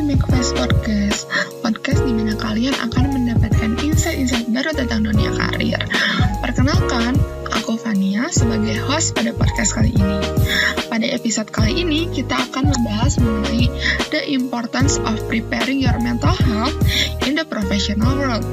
[0.00, 1.28] di MakeFast Podcast,
[1.60, 5.76] podcast di mana kalian akan mendapatkan insight-insight baru tentang dunia karir.
[6.40, 7.20] Perkenalkan,
[7.52, 10.18] aku Fania sebagai host pada podcast kali ini.
[10.88, 13.68] Pada episode kali ini, kita akan membahas mengenai
[14.08, 16.80] the importance of preparing your mental health
[17.28, 18.44] in the professional world.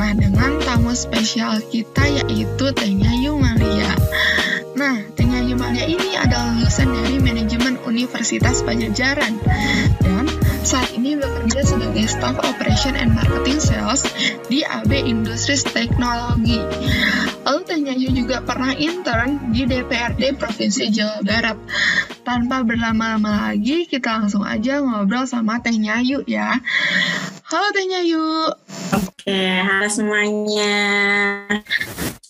[0.00, 3.92] Nah, dengan tamu spesial kita yaitu Tenya Yumalia.
[4.72, 9.36] Nah, Tenya Yumalia ini adalah lulusan dari manajemen Universitas Pajajaran
[10.62, 14.06] saat ini bekerja sebagai Staff Operation and Marketing Sales
[14.46, 16.62] di AB Industries Teknologi.
[17.42, 21.58] Lalu Tanya Yu juga pernah intern di DPRD Provinsi Jawa Barat.
[22.22, 26.54] Tanpa berlama-lama lagi, kita langsung aja ngobrol sama Teh Nyayu ya.
[27.50, 28.54] Halo Teh Nyayu.
[28.94, 30.78] Oke, halo semuanya.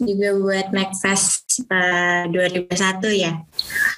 [0.00, 3.44] Juga buat MacFest uh, 2021 ya.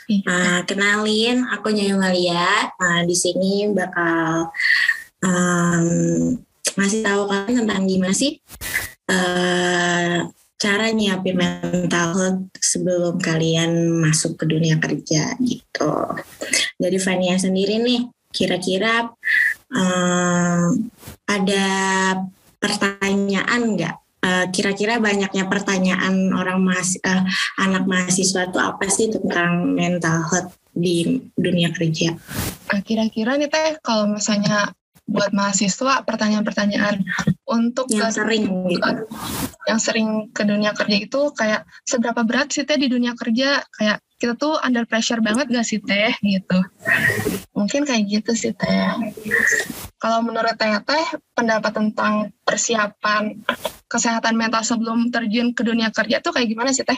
[0.04, 2.68] Uh, kenalin, aku Nyayu Malia.
[2.76, 4.52] Uh, di sini bakal
[5.24, 5.86] um,
[6.76, 8.36] tahu kalian tentang gimana sih
[9.08, 10.28] uh,
[10.60, 15.92] cara nyiapin mental sebelum kalian masuk ke dunia kerja gitu.
[16.76, 19.08] Dari Fania sendiri nih, kira-kira
[19.72, 20.88] um,
[21.24, 21.66] ada
[22.60, 24.03] pertanyaan nggak?
[24.24, 27.28] Uh, kira-kira banyaknya pertanyaan orang mahas uh,
[27.60, 32.16] anak mahasiswa itu apa sih tentang mental health di dunia kerja?
[32.72, 34.72] Nah, kira-kira nih teh kalau misalnya
[35.04, 37.04] buat mahasiswa pertanyaan-pertanyaan
[37.44, 38.90] untuk yang ke, sering gitu.
[39.68, 43.60] yang sering ke dunia kerja itu kayak seberapa berat sih teh di dunia kerja?
[43.76, 46.16] Kayak kita tuh under pressure banget gak sih teh?
[46.24, 46.58] Gitu.
[47.52, 48.88] Mungkin kayak gitu sih teh.
[50.00, 53.44] Kalau menurut teh teh pendapat tentang persiapan
[53.92, 56.96] kesehatan mental sebelum terjun ke dunia kerja tuh kayak gimana sih teh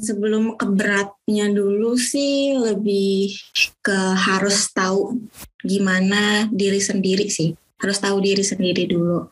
[0.00, 3.36] sebelum keberatnya dulu sih lebih
[3.84, 5.20] ke harus tahu
[5.60, 7.52] gimana diri sendiri sih.
[7.78, 9.30] Harus tahu diri sendiri dulu.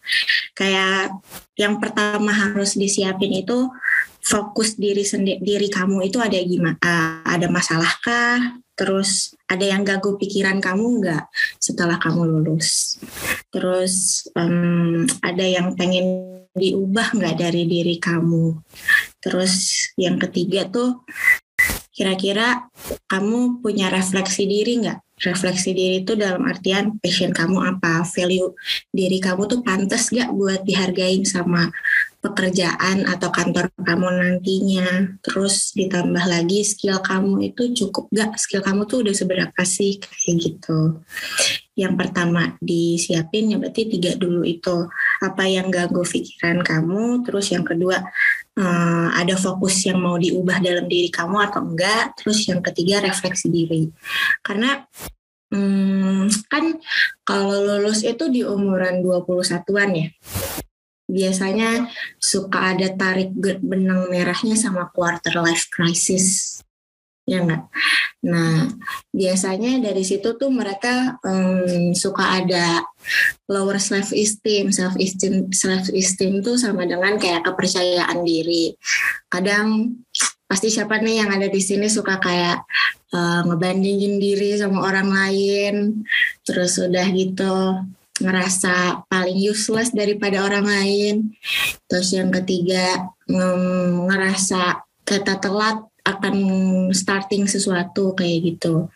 [0.55, 1.19] Kayak
[1.59, 3.67] yang pertama harus disiapin itu
[4.23, 10.61] fokus diri sendiri diri kamu itu ada gimana ada masalahkah terus ada yang ganggu pikiran
[10.61, 11.25] kamu nggak
[11.59, 13.01] setelah kamu lulus?
[13.49, 18.57] Terus um, ada yang pengen diubah nggak dari diri kamu?
[19.21, 21.05] Terus yang ketiga tuh
[21.93, 22.69] kira-kira
[23.09, 25.01] kamu punya refleksi diri nggak?
[25.17, 28.05] Refleksi diri itu dalam artian passion kamu apa?
[28.05, 28.53] Value
[28.93, 31.73] diri kamu tuh pantas gak buat dihargain sama
[32.21, 35.17] pekerjaan atau kantor kamu nantinya?
[35.25, 39.97] Terus ditambah lagi skill kamu itu cukup gak skill kamu tuh udah seberapa sih?
[40.05, 41.01] Kayak gitu
[41.77, 44.89] yang pertama disiapin ya berarti tiga dulu itu
[45.21, 48.01] apa yang ganggu pikiran kamu terus yang kedua
[48.57, 52.17] uh, ada fokus yang mau diubah dalam diri kamu atau enggak.
[52.19, 53.93] Terus yang ketiga refleksi diri.
[54.41, 54.83] Karena
[55.53, 56.65] hmm, kan
[57.23, 60.09] kalau lulus itu di umuran 21-an ya.
[61.07, 61.87] Biasanya
[62.19, 63.31] suka ada tarik
[63.63, 66.59] benang merahnya sama quarter life crisis
[67.27, 67.67] ya enggak.
[68.23, 68.71] Nah
[69.11, 72.87] biasanya dari situ tuh mereka um, suka ada
[73.51, 78.79] lower self esteem, self esteem, self esteem tuh sama dengan kayak kepercayaan diri.
[79.27, 79.99] Kadang
[80.47, 82.63] pasti siapa nih yang ada di sini suka kayak
[83.11, 85.75] uh, ngebandingin diri sama orang lain,
[86.47, 87.83] terus udah gitu
[88.17, 91.15] ngerasa paling useless daripada orang lain.
[91.91, 96.35] Terus yang ketiga ngerasa kita telat akan
[96.95, 98.87] starting sesuatu kayak gitu.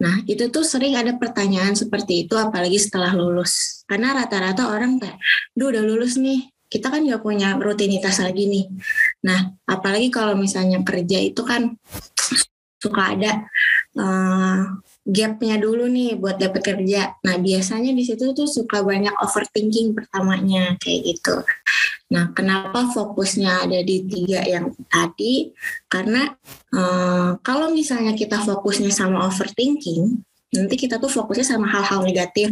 [0.00, 3.84] Nah itu tuh sering ada pertanyaan seperti itu apalagi setelah lulus.
[3.84, 5.20] Karena rata-rata orang kayak,
[5.52, 8.66] duh udah lulus nih, kita kan gak punya rutinitas lagi nih.
[9.28, 11.76] Nah apalagi kalau misalnya kerja itu kan
[12.80, 13.32] suka ada
[14.00, 17.14] uh, gapnya dulu nih buat dapat kerja.
[17.22, 21.46] Nah biasanya di situ tuh suka banyak overthinking pertamanya kayak gitu.
[22.10, 25.54] Nah kenapa fokusnya ada di tiga yang tadi?
[25.86, 26.26] Karena
[26.74, 30.18] uh, kalau misalnya kita fokusnya sama overthinking,
[30.50, 32.50] nanti kita tuh fokusnya sama hal-hal negatif.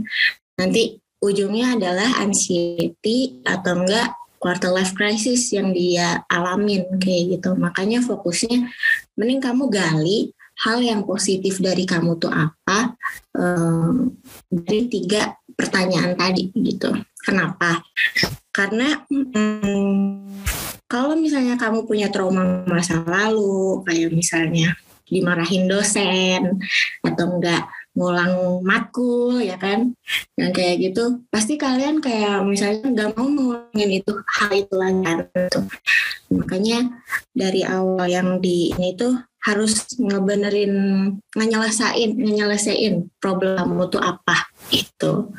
[0.55, 7.59] Nanti ujungnya adalah anxiety atau enggak quarter life crisis yang dia alamin kayak gitu.
[7.59, 8.71] Makanya fokusnya
[9.19, 10.31] mending kamu gali
[10.65, 12.97] hal yang positif dari kamu tuh apa?
[13.37, 14.17] Um,
[14.49, 16.97] dari tiga pertanyaan tadi gitu.
[17.21, 17.85] Kenapa?
[18.49, 20.25] Karena um,
[20.89, 24.73] kalau misalnya kamu punya trauma masa lalu kayak misalnya
[25.05, 26.61] dimarahin dosen
[27.05, 29.95] atau enggak ngulang matkul ya kan?
[30.35, 31.05] Yang kayak gitu.
[31.31, 35.61] Pasti kalian kayak misalnya nggak mau ngulangin itu hal itu lagi gitu.
[36.35, 36.91] makanya
[37.31, 39.15] dari awal yang di ini tuh
[39.45, 40.75] harus ngebenerin
[41.37, 45.31] nganyelesain nganyelesain problem tuh apa itu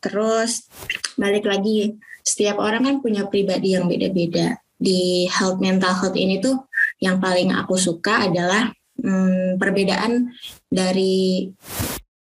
[0.00, 0.66] terus
[1.14, 1.94] balik lagi
[2.26, 4.58] setiap orang kan punya pribadi yang beda-beda.
[4.76, 6.68] Di health mental health ini tuh
[7.00, 10.32] yang paling aku suka adalah hmm, perbedaan
[10.68, 11.50] dari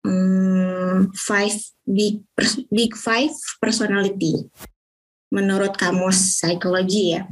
[0.05, 1.57] hmm, five
[1.87, 2.23] big
[2.71, 4.47] big five personality
[5.31, 7.23] menurut kamus psikologi ya.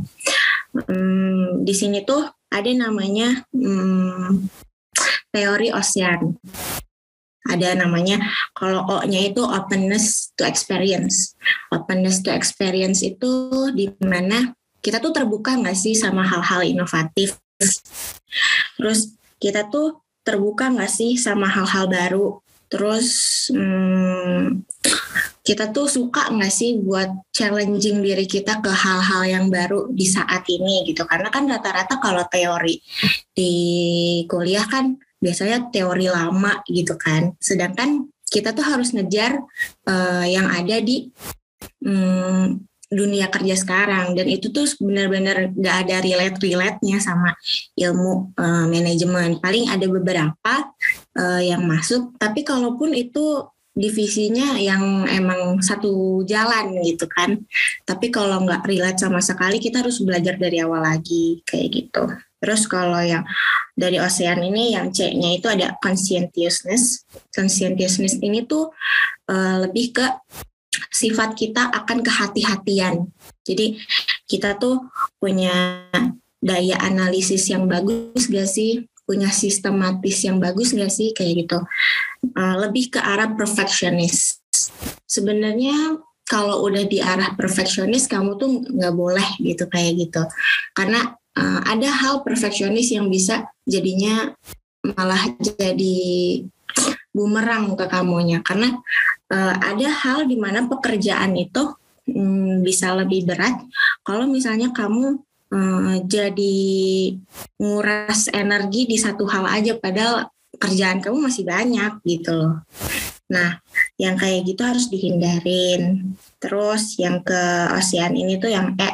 [0.86, 4.46] Hmm, di sini tuh ada namanya hmm,
[5.34, 6.38] teori ocean.
[7.48, 8.20] Ada namanya
[8.52, 11.32] kalau O-nya itu openness to experience.
[11.72, 14.52] Openness to experience itu di mana
[14.84, 17.40] kita tuh terbuka nggak sih sama hal-hal inovatif.
[18.76, 22.28] Terus kita tuh terbuka nggak sih sama hal-hal baru?
[22.68, 23.08] Terus
[23.48, 24.68] hmm,
[25.40, 30.44] kita tuh suka nggak sih buat challenging diri kita ke hal-hal yang baru di saat
[30.52, 31.08] ini gitu?
[31.08, 32.76] Karena kan rata-rata kalau teori
[33.32, 33.52] di
[34.28, 37.32] kuliah kan biasanya teori lama gitu kan.
[37.40, 39.40] Sedangkan kita tuh harus ngejar
[39.88, 41.08] uh, yang ada di
[41.80, 47.36] hmm, dunia kerja sekarang dan itu tuh benar-benar gak ada relate-relate-nya sama
[47.76, 49.36] ilmu uh, manajemen.
[49.44, 50.54] Paling ada beberapa
[51.16, 53.44] uh, yang masuk, tapi kalaupun itu
[53.78, 57.38] divisinya yang emang satu jalan gitu kan.
[57.86, 62.04] Tapi kalau nggak relate sama sekali, kita harus belajar dari awal lagi kayak gitu.
[62.38, 63.22] Terus kalau yang
[63.74, 67.06] dari ocean ini yang C-nya itu ada conscientiousness.
[67.30, 68.70] Conscientiousness ini tuh
[69.30, 70.06] uh, lebih ke
[70.88, 73.10] sifat kita akan kehati-hatian.
[73.42, 73.80] Jadi
[74.28, 74.88] kita tuh
[75.18, 75.84] punya
[76.38, 78.86] daya analisis yang bagus gak sih?
[79.08, 81.16] Punya sistematis yang bagus gak sih?
[81.16, 81.58] Kayak gitu.
[82.36, 84.42] Uh, lebih ke arah perfectionist.
[85.08, 85.98] Sebenarnya
[86.28, 90.22] kalau udah di arah perfectionist kamu tuh nggak boleh gitu kayak gitu.
[90.76, 94.36] Karena uh, ada hal perfectionist yang bisa jadinya
[94.84, 95.96] malah jadi
[97.10, 98.78] bumerang ke kamunya karena
[99.32, 101.74] uh, ada hal di mana pekerjaan itu
[102.12, 103.56] um, bisa lebih berat
[104.04, 105.20] kalau misalnya kamu
[105.52, 106.58] uh, jadi
[107.60, 110.28] nguras energi di satu hal aja padahal
[110.58, 112.64] kerjaan kamu masih banyak gitu loh.
[113.28, 113.60] Nah,
[114.00, 116.16] yang kayak gitu harus dihindarin.
[116.40, 118.90] Terus yang ke ASEAN ini tuh yang E.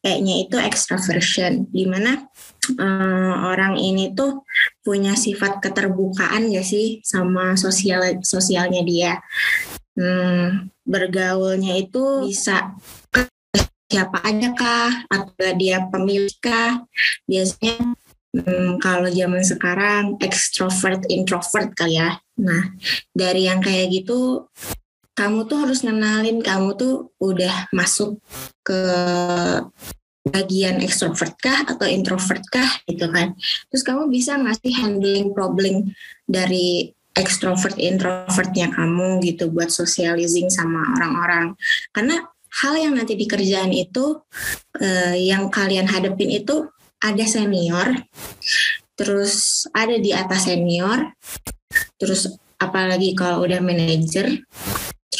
[0.00, 2.24] E-nya itu extraversion, di mana
[2.78, 4.44] uh, orang ini tuh
[4.84, 9.12] punya sifat keterbukaan ya sih sama sosial sosialnya dia.
[9.96, 12.76] Hmm, bergaulnya itu bisa
[13.90, 14.92] siapa aja kah?
[15.10, 16.84] Atau dia pemilik kah?
[17.26, 17.96] Biasanya
[18.36, 22.20] hmm, kalau zaman sekarang extrovert introvert kali ya.
[22.38, 22.76] Nah
[23.12, 24.46] dari yang kayak gitu
[25.18, 28.16] kamu tuh harus ngenalin kamu tuh udah masuk
[28.64, 28.80] ke
[30.30, 33.34] bagian extrovert kah atau introvert kah gitu kan.
[33.68, 35.90] Terus kamu bisa ngasih handling problem
[36.24, 41.58] dari extrovert introvertnya kamu gitu buat socializing sama orang-orang.
[41.90, 42.22] Karena
[42.62, 44.22] hal yang nanti di kerjaan itu
[44.78, 47.96] eh, yang kalian hadapin itu ada senior,
[48.94, 51.16] terus ada di atas senior,
[51.96, 52.28] terus
[52.60, 54.44] apalagi kalau udah manajer,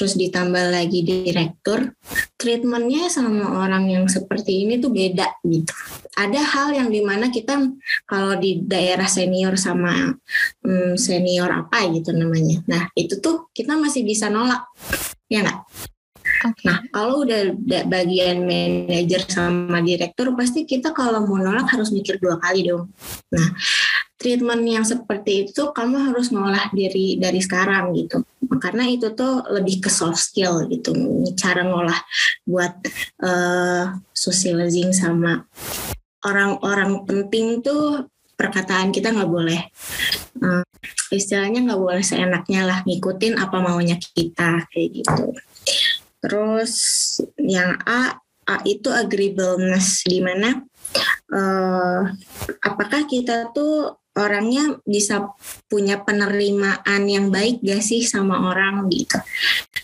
[0.01, 1.93] terus ditambah lagi direktur,
[2.41, 5.77] treatmentnya sama orang yang seperti ini tuh beda gitu.
[6.17, 7.61] Ada hal yang di mana kita
[8.09, 10.17] kalau di daerah senior sama
[10.65, 12.65] um, senior apa gitu namanya.
[12.65, 14.73] Nah itu tuh kita masih bisa nolak,
[15.29, 15.69] ya nggak?
[16.41, 16.73] Okay.
[16.73, 17.53] Nah, kalau udah
[17.85, 22.89] bagian manajer sama direktur, pasti kita kalau mau nolak harus mikir dua kali dong.
[23.29, 23.49] Nah,
[24.21, 28.21] treatment yang seperti itu kamu harus ngolah diri dari sekarang gitu.
[28.61, 30.93] Karena itu tuh lebih ke soft skill gitu.
[31.41, 31.97] Cara ngolah
[32.45, 32.77] buat
[33.25, 35.49] uh, socializing sama
[36.21, 38.05] orang-orang penting tuh
[38.37, 39.61] perkataan kita nggak boleh
[40.45, 40.65] uh,
[41.13, 45.33] istilahnya nggak boleh seenaknya lah ngikutin apa maunya kita kayak gitu.
[46.21, 46.75] Terus
[47.41, 50.61] yang A A itu agreeableness di mana
[51.33, 52.03] uh,
[52.65, 55.33] apakah kita tuh orangnya bisa
[55.67, 59.17] punya penerimaan yang baik gak sih sama orang gitu.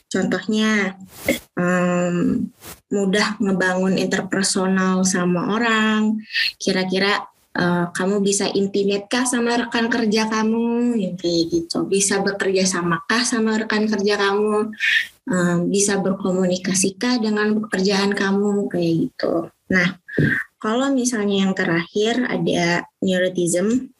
[0.06, 0.94] Contohnya
[1.58, 2.46] um,
[2.92, 6.22] mudah ngebangun interpersonal sama orang.
[6.60, 7.26] Kira-kira
[7.56, 11.88] uh, kamu bisa intimate kah sama rekan kerja kamu, kayak gitu.
[11.90, 14.70] Bisa bekerja sama kah sama rekan kerja kamu.
[15.26, 19.50] Um, bisa berkomunikasikah dengan pekerjaan kamu kayak gitu.
[19.74, 19.98] Nah,
[20.62, 23.90] kalau misalnya yang terakhir ada neurotism,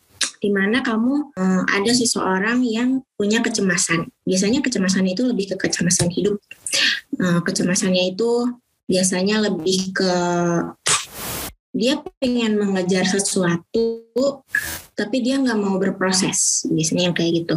[0.43, 4.09] di mana kamu uh, ada seseorang yang punya kecemasan.
[4.25, 6.39] Biasanya kecemasan itu lebih ke kecemasan hidup.
[7.17, 10.13] Uh, kecemasannya itu biasanya lebih ke
[11.77, 14.41] dia pengen mengejar sesuatu
[14.97, 17.57] tapi dia nggak mau berproses biasanya yang kayak gitu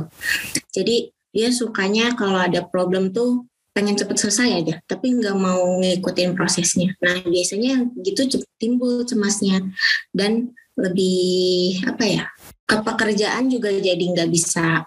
[0.75, 0.95] jadi
[1.31, 6.91] dia sukanya kalau ada problem tuh pengen cepet selesai aja tapi nggak mau ngikutin prosesnya
[6.99, 9.63] nah biasanya gitu cepet timbul cemasnya
[10.11, 12.23] dan lebih apa ya
[12.69, 14.85] ke pekerjaan juga jadi nggak bisa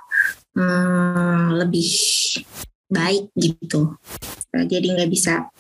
[0.55, 1.91] hmm, lebih
[2.87, 3.99] baik gitu
[4.55, 5.51] jadi nggak bisa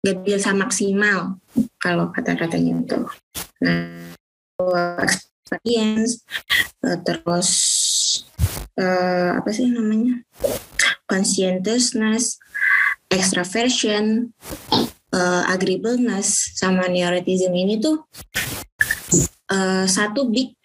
[0.00, 1.36] nggak bisa maksimal
[1.76, 2.98] kalau kata-katanya itu.
[3.60, 4.16] Nah,
[5.04, 6.24] experience
[6.84, 7.50] uh, terus
[8.80, 10.24] uh, apa sih namanya
[11.04, 12.40] conscientiousness,
[13.12, 14.32] extraversion,
[15.12, 18.06] uh, agreeableness sama neuroticism ini tuh
[19.50, 20.56] uh, satu big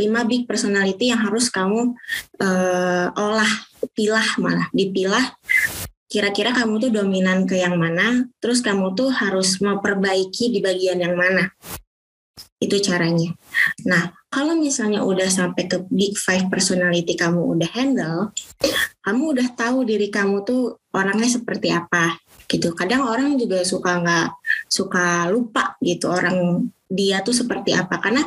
[0.00, 1.92] lima big personality yang harus kamu
[2.40, 3.52] uh, olah
[3.92, 5.36] pilah malah dipilah
[6.12, 11.16] kira-kira kamu tuh dominan ke yang mana, terus kamu tuh harus memperbaiki di bagian yang
[11.16, 11.48] mana.
[12.60, 13.32] Itu caranya.
[13.88, 18.20] Nah, kalau misalnya udah sampai ke big five personality kamu udah handle,
[19.00, 22.76] kamu udah tahu diri kamu tuh orangnya seperti apa gitu.
[22.76, 24.28] Kadang orang juga suka nggak
[24.68, 27.96] suka lupa gitu orang dia tuh seperti apa.
[27.98, 28.22] Karena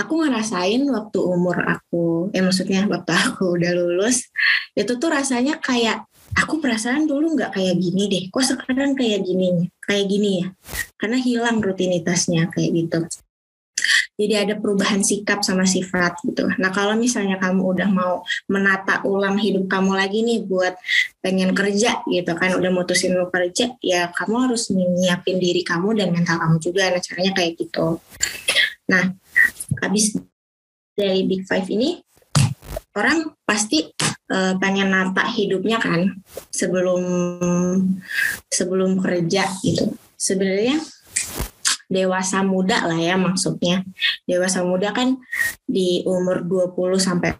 [0.00, 4.32] aku ngerasain waktu umur aku, ya maksudnya waktu aku udah lulus
[4.72, 8.24] itu tuh rasanya kayak aku perasaan dulu nggak kayak gini deh.
[8.32, 10.46] Kok sekarang kayak gini kayak gini ya?
[10.96, 12.98] Karena hilang rutinitasnya kayak gitu
[14.20, 16.44] jadi ada perubahan sikap sama sifat gitu.
[16.60, 18.20] Nah kalau misalnya kamu udah mau
[18.52, 20.76] menata ulang hidup kamu lagi nih buat
[21.24, 26.12] pengen kerja gitu kan, udah mutusin mau kerja, ya kamu harus menyiapin diri kamu dan
[26.12, 26.92] mental kamu juga.
[26.92, 27.96] Nah caranya kayak gitu.
[28.92, 29.16] Nah
[29.80, 30.12] habis
[30.92, 31.96] dari Big Five ini,
[32.92, 33.88] orang pasti
[34.28, 36.20] uh, pengen nata hidupnya kan
[36.52, 37.00] sebelum
[38.52, 39.96] sebelum kerja gitu.
[40.20, 40.76] Sebenarnya
[41.90, 43.82] dewasa muda lah ya maksudnya.
[44.24, 45.18] Dewasa muda kan
[45.66, 47.34] di umur 20 sampai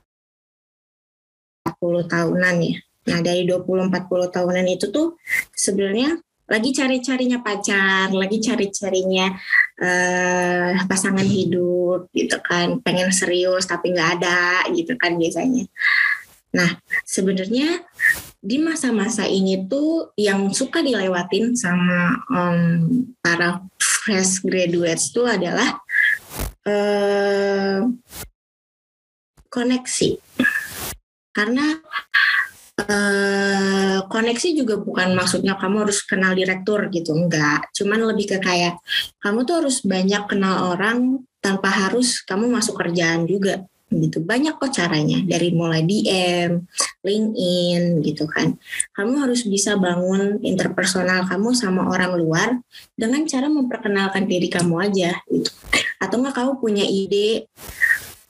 [1.64, 2.76] 40 tahunan ya.
[3.08, 5.16] Nah, dari 20 40 tahunan itu tuh
[5.54, 6.18] sebenarnya
[6.50, 9.30] lagi cari-carinya pacar, lagi cari-carinya
[9.78, 15.70] uh, pasangan hidup gitu kan, pengen serius tapi nggak ada gitu kan biasanya.
[16.50, 16.74] Nah,
[17.06, 17.86] sebenarnya
[18.40, 22.60] di masa-masa ini tuh yang suka dilewatin sama um,
[23.20, 25.76] para fresh graduates itu adalah
[26.64, 27.84] uh,
[29.52, 30.16] koneksi.
[31.36, 31.76] Karena
[32.80, 37.68] uh, koneksi juga bukan maksudnya kamu harus kenal direktur gitu, enggak.
[37.76, 38.80] Cuman lebih ke kayak
[39.20, 44.70] kamu tuh harus banyak kenal orang tanpa harus kamu masuk kerjaan juga gitu banyak kok
[44.70, 46.62] caranya dari mulai DM,
[47.02, 48.54] LinkedIn gitu kan.
[48.94, 52.48] Kamu harus bisa bangun interpersonal kamu sama orang luar
[52.94, 55.50] dengan cara memperkenalkan diri kamu aja gitu.
[55.98, 57.50] Atau nggak kamu punya ide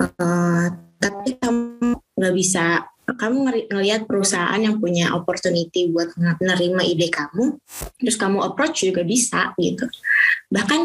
[0.00, 0.66] uh,
[1.00, 7.58] tapi kamu nggak bisa kamu ngelihat perusahaan yang punya opportunity buat menerima ide kamu,
[7.96, 9.88] terus kamu approach juga bisa gitu.
[10.50, 10.80] Bahkan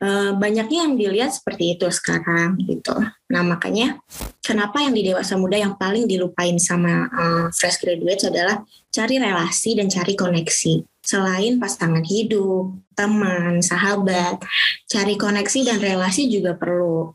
[0.00, 0.08] e,
[0.38, 2.94] banyaknya yang dilihat seperti itu sekarang gitu.
[3.30, 4.00] Nah makanya
[4.40, 9.76] kenapa yang di dewasa muda yang paling dilupain sama e, fresh graduates adalah cari relasi
[9.76, 10.74] dan cari koneksi.
[11.04, 14.40] Selain pasangan hidup, teman, sahabat,
[14.88, 17.12] cari koneksi dan relasi juga perlu.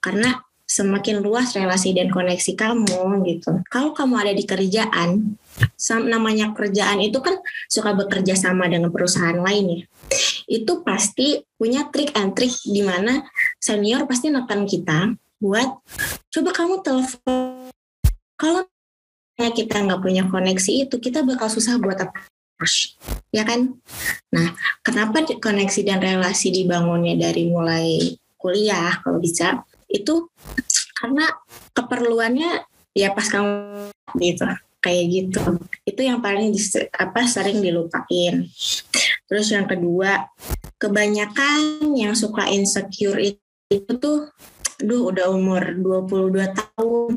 [0.00, 0.36] Karena
[0.74, 3.62] semakin luas relasi dan koneksi kamu gitu.
[3.70, 5.38] Kalau kamu ada di kerjaan,
[6.10, 7.38] namanya kerjaan itu kan
[7.70, 9.80] suka bekerja sama dengan perusahaan lain ya.
[10.50, 13.22] Itu pasti punya trik and trik di mana
[13.62, 15.78] senior pasti neken kita buat
[16.34, 17.70] coba kamu telepon.
[18.34, 18.66] Kalau
[19.38, 22.18] kita nggak punya koneksi itu, kita bakal susah buat apa?
[23.30, 23.78] Ya kan?
[24.34, 29.62] Nah, kenapa koneksi dan relasi dibangunnya dari mulai kuliah kalau bisa?
[29.94, 30.34] Itu
[30.98, 31.30] karena
[31.70, 34.46] keperluannya ya pas kamu gitu
[34.82, 35.40] kayak gitu.
[35.86, 36.52] Itu yang paling
[36.98, 38.50] apa sering dilupain.
[39.24, 40.28] Terus yang kedua
[40.76, 43.40] kebanyakan yang suka insecure itu,
[43.72, 44.28] itu tuh
[44.84, 47.10] duh udah umur 22 tahun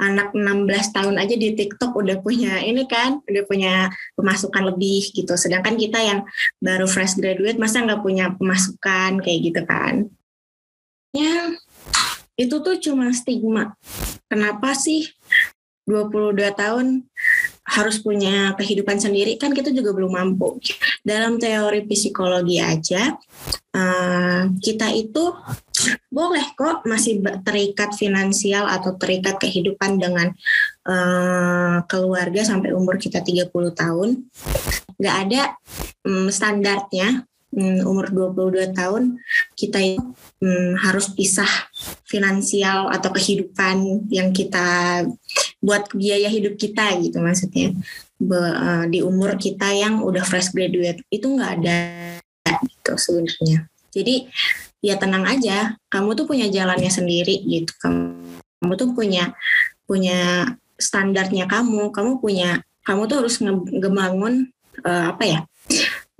[0.00, 5.34] anak 16 tahun aja di TikTok udah punya ini kan udah punya pemasukan lebih gitu.
[5.34, 6.20] Sedangkan kita yang
[6.60, 10.08] baru fresh graduate masa nggak punya pemasukan kayak gitu kan.
[11.10, 11.56] Ya
[12.40, 13.76] itu tuh cuma stigma.
[14.24, 15.04] Kenapa sih
[15.84, 17.04] 22 tahun
[17.66, 20.56] harus punya kehidupan sendiri kan kita juga belum mampu.
[21.04, 23.12] Dalam teori psikologi aja
[23.76, 25.34] uh, kita itu
[26.12, 30.30] boleh kok masih terikat finansial atau terikat kehidupan dengan
[30.86, 34.08] uh, keluarga sampai umur kita 30 tahun.
[35.00, 35.42] Gak ada
[36.04, 39.18] um, standarnya um, umur 22 tahun
[39.58, 39.98] kita
[40.42, 41.48] um, harus pisah
[42.06, 45.02] finansial atau kehidupan yang kita
[45.60, 47.74] buat biaya hidup kita gitu maksudnya.
[48.20, 51.80] Be, uh, di umur kita yang udah fresh graduate itu nggak ada
[52.66, 53.66] gitu sebenarnya.
[53.90, 54.28] Jadi
[54.80, 57.72] ya tenang aja kamu tuh punya jalannya sendiri gitu.
[57.80, 58.20] Kamu,
[58.60, 59.32] kamu tuh punya
[59.88, 60.46] punya
[60.80, 63.36] standarnya kamu kamu punya kamu tuh harus
[63.68, 64.48] ngebangun
[64.82, 65.40] uh, apa ya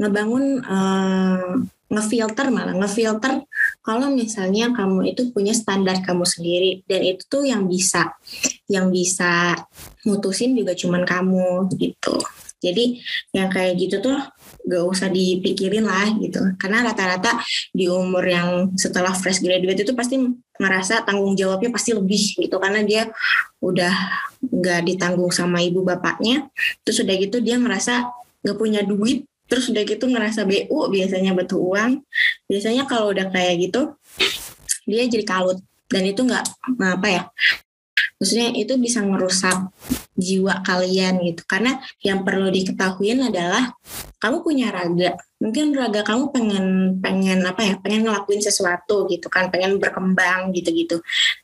[0.01, 3.43] ngebangun uh, ngefilter malah ngefilter
[3.83, 6.71] kalau misalnya kamu itu punya standar kamu sendiri.
[6.87, 8.15] Dan itu tuh yang bisa
[8.71, 9.59] yang bisa
[10.07, 12.17] mutusin juga cuman kamu gitu.
[12.61, 13.01] Jadi
[13.33, 14.21] yang kayak gitu tuh
[14.69, 16.39] gak usah dipikirin lah gitu.
[16.61, 17.41] Karena rata-rata
[17.73, 20.21] di umur yang setelah fresh graduate itu pasti
[20.61, 22.57] ngerasa tanggung jawabnya pasti lebih gitu.
[22.61, 23.09] Karena dia
[23.65, 23.93] udah
[24.45, 26.53] gak ditanggung sama ibu bapaknya.
[26.85, 28.13] Terus udah gitu dia ngerasa
[28.45, 31.93] gak punya duit terus udah gitu ngerasa BU biasanya butuh uang.
[32.47, 33.99] Biasanya kalau udah kayak gitu
[34.87, 35.59] dia jadi kalut.
[35.91, 36.47] Dan itu nggak
[36.79, 37.23] apa ya
[38.21, 39.73] maksudnya itu bisa merusak
[40.13, 41.43] jiwa kalian gitu.
[41.49, 43.73] Karena yang perlu diketahui adalah
[44.21, 45.17] kamu punya raga.
[45.41, 46.65] Mungkin raga kamu pengen
[47.01, 51.01] pengen apa ya pengen ngelakuin sesuatu gitu kan pengen berkembang gitu gitu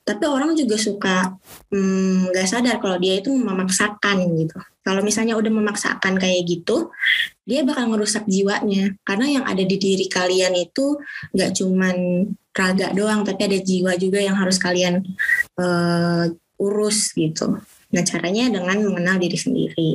[0.07, 1.35] tapi orang juga suka
[1.75, 4.55] hmm, nggak hmm, sadar kalau dia itu memaksakan gitu.
[4.87, 6.95] Kalau misalnya udah memaksakan kayak gitu,
[7.43, 8.95] dia bakal ngerusak jiwanya.
[9.03, 10.95] Karena yang ada di diri kalian itu
[11.35, 11.97] nggak cuman
[12.55, 15.03] raga doang, tapi ada jiwa juga yang harus kalian
[15.59, 17.61] uh, urus gitu.
[17.93, 19.91] Nah caranya dengan mengenal diri sendiri.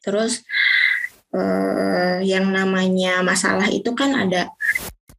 [0.00, 0.44] Terus
[1.34, 4.52] uh, yang namanya masalah itu kan ada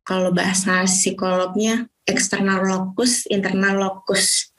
[0.02, 4.52] kalau bahasa psikolognya eksternal locus, internal locus.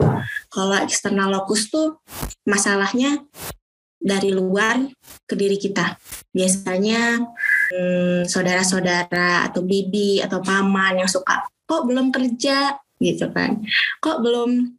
[0.48, 1.98] Kalau eksternal locus tuh
[2.46, 3.26] masalahnya
[4.02, 4.82] dari luar
[5.26, 5.98] ke diri kita.
[6.34, 7.22] Biasanya
[7.70, 13.62] hmm, saudara-saudara atau bibi atau paman yang suka kok belum kerja gitu kan,
[14.02, 14.76] kok belum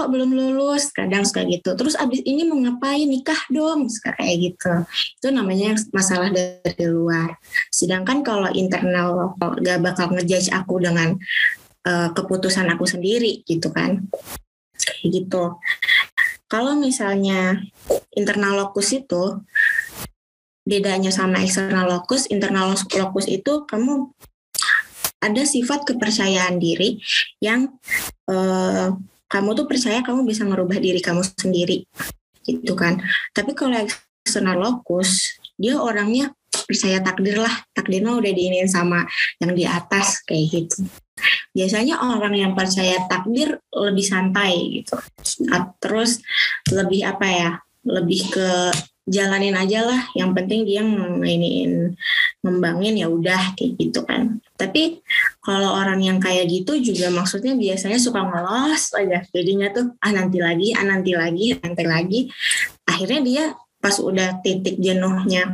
[0.00, 0.88] kok belum lulus?
[0.96, 1.76] Kadang suka gitu.
[1.76, 3.04] Terus abis ini mau ngapain?
[3.04, 4.72] Nikah dong suka kayak gitu.
[5.20, 7.36] Itu namanya masalah dari luar.
[7.68, 11.20] Sedangkan kalau internal gak bakal ngejudge aku dengan
[11.84, 14.08] uh, keputusan aku sendiri gitu kan.
[14.80, 15.60] Kayak gitu.
[16.48, 17.60] Kalau misalnya
[18.16, 19.38] internal locus itu
[20.64, 24.10] bedanya sama eksternal locus, internal locus itu kamu
[25.20, 26.96] ada sifat kepercayaan diri
[27.44, 27.68] yang
[28.26, 28.88] eh,
[29.30, 31.86] kamu tuh percaya kamu bisa merubah diri kamu sendiri.
[32.42, 32.98] Gitu kan.
[33.30, 33.78] Tapi kalau
[34.26, 39.06] eksternal locus dia orangnya percaya takdir lah, takdirnya udah diinin sama
[39.38, 40.82] yang di atas kayak gitu.
[41.54, 44.98] Biasanya orang yang percaya takdir lebih santai gitu.
[45.78, 46.18] Terus
[46.74, 47.50] lebih apa ya
[47.86, 48.48] lebih ke
[49.06, 50.00] jalanin aja lah.
[50.18, 51.94] Yang penting dia mainin
[52.42, 55.00] ngembangin ya udah kayak gitu kan tapi
[55.40, 60.36] kalau orang yang kayak gitu juga maksudnya biasanya suka ngelos aja jadinya tuh ah nanti
[60.44, 62.20] lagi ah nanti lagi nanti lagi
[62.84, 63.44] akhirnya dia
[63.80, 65.48] pas udah titik jenuhnya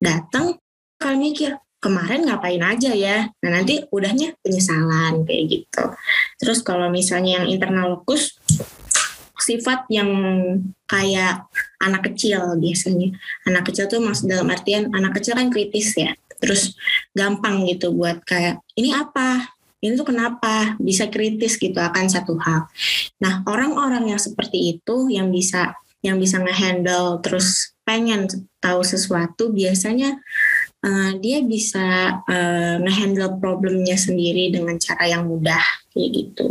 [0.00, 0.56] datang
[0.96, 3.30] kalau mikir kemarin ngapain aja ya.
[3.42, 5.84] Nah nanti udahnya penyesalan kayak gitu.
[6.42, 8.34] Terus kalau misalnya yang internal locus
[9.38, 10.10] sifat yang
[10.90, 11.46] kayak
[11.78, 13.14] anak kecil biasanya.
[13.46, 16.12] Anak kecil tuh maksud dalam artian anak kecil kan kritis ya.
[16.38, 16.78] Terus
[17.14, 19.54] gampang gitu buat kayak ini apa?
[19.78, 22.66] Ini tuh kenapa bisa kritis gitu akan satu hal.
[23.22, 28.30] Nah, orang-orang yang seperti itu yang bisa yang bisa ngehandle terus pengen
[28.62, 30.18] tahu sesuatu biasanya
[30.82, 35.62] uh, dia bisa uh, ngehandle problemnya sendiri dengan cara yang mudah
[35.94, 36.46] kayak gitu.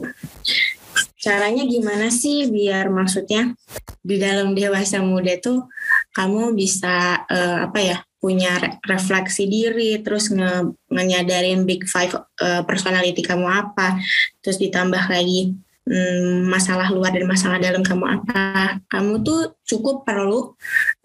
[1.17, 3.55] Caranya gimana sih biar maksudnya
[4.01, 5.67] di dalam dewasa muda tuh
[6.15, 12.09] kamu bisa uh, apa ya punya refleksi diri terus nge ngenyadarin big five
[12.41, 14.01] uh, personality kamu apa
[14.41, 15.53] terus ditambah lagi
[15.87, 18.77] hmm, masalah luar dan masalah dalam kamu apa.
[18.91, 20.53] Kamu tuh cukup perlu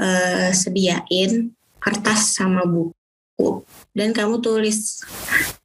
[0.03, 3.63] uh, sediain kertas sama buku.
[3.95, 5.03] Dan kamu tulis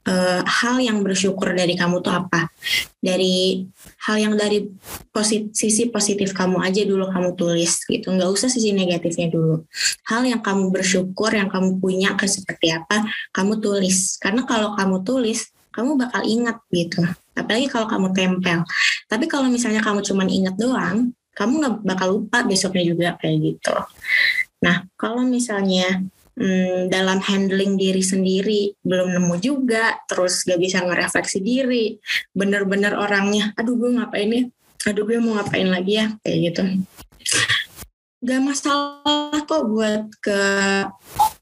[0.08, 2.50] uh, hal yang bersyukur dari kamu tuh apa?
[2.98, 3.68] Dari
[4.08, 4.66] hal yang dari
[5.12, 8.10] posit sisi positif kamu aja dulu kamu tulis gitu.
[8.16, 9.68] Nggak usah sisi negatifnya dulu.
[10.08, 13.04] Hal yang kamu bersyukur yang kamu punya ke seperti apa
[13.36, 14.16] kamu tulis.
[14.18, 17.06] Karena kalau kamu tulis kamu bakal ingat gitu.
[17.38, 18.66] Apalagi kalau kamu tempel.
[19.06, 23.76] Tapi kalau misalnya kamu cuma ingat doang kamu nggak bakal lupa besoknya juga kayak gitu.
[24.58, 26.02] Nah, kalau misalnya
[26.38, 31.98] hmm, dalam handling diri sendiri belum nemu juga, terus gak bisa ngerefleksi diri,
[32.32, 34.44] bener-bener orangnya, aduh gue ngapain ya,
[34.86, 36.62] aduh gue mau ngapain lagi ya, kayak gitu.
[38.22, 40.42] Gak masalah kok buat ke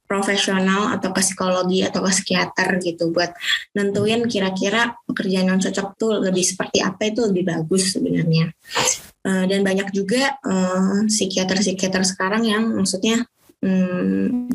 [0.05, 3.33] profesional atau ke psikologi atau ke psikiater gitu buat
[3.73, 8.53] nentuin kira-kira pekerjaan yang cocok tuh lebih seperti apa itu lebih bagus sebenarnya.
[9.25, 13.25] Uh, dan banyak juga uh, psikiater-psikiater sekarang yang maksudnya
[13.63, 14.49] um,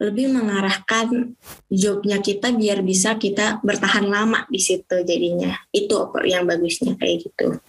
[0.00, 1.36] lebih mengarahkan
[1.68, 5.52] jobnya kita biar bisa kita bertahan lama di situ jadinya.
[5.68, 7.60] Itu yang bagusnya kayak gitu.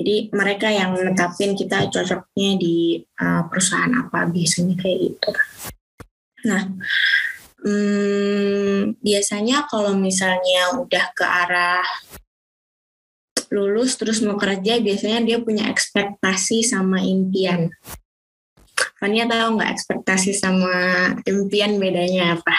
[0.00, 5.30] Jadi mereka yang menetapin kita cocoknya di uh, perusahaan apa biasanya kayak gitu.
[6.48, 6.72] Nah,
[7.68, 11.84] hmm, biasanya kalau misalnya udah ke arah
[13.52, 17.72] lulus terus mau kerja, biasanya dia punya ekspektasi sama impian.
[18.98, 20.74] Fania tahu nggak ekspektasi sama
[21.22, 22.56] impian bedanya apa?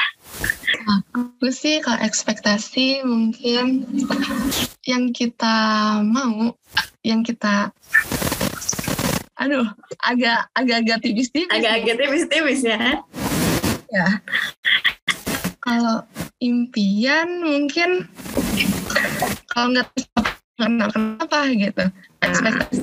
[1.12, 3.84] Aku sih kalau ekspektasi mungkin
[4.88, 5.56] yang kita
[6.00, 6.56] mau,
[7.04, 7.76] yang kita
[9.36, 9.68] aduh
[10.00, 11.52] agak agak agak tipis-tipis.
[11.52, 13.04] Agak agak tipis-tipis ya.
[13.92, 14.08] Ya.
[15.60, 16.08] Kalau
[16.40, 18.08] impian mungkin
[19.52, 19.92] kalau nggak
[20.56, 21.84] kenapa kenapa gitu.
[22.24, 22.80] Ekspektasi.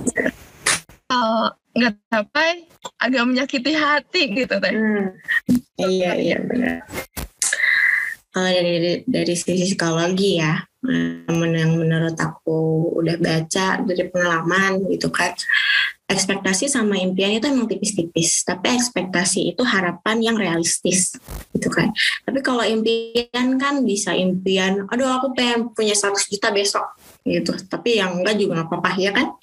[1.09, 2.65] Kalau nggak capai
[2.97, 4.73] agak menyakiti hati gitu teh.
[4.73, 5.07] Hmm.
[5.77, 6.89] iya iya benar.
[8.33, 15.35] Kalau dari dari sisi psikologi ya yang menurut aku udah baca dari pengalaman gitu kan
[16.07, 21.19] ekspektasi sama impian itu emang tipis-tipis tapi ekspektasi itu harapan yang realistis
[21.51, 21.91] gitu kan.
[22.23, 26.87] Tapi kalau impian kan bisa impian aduh aku pengen punya 100 juta besok
[27.27, 27.51] gitu.
[27.67, 29.35] Tapi yang enggak juga nggak apa-apa ya kan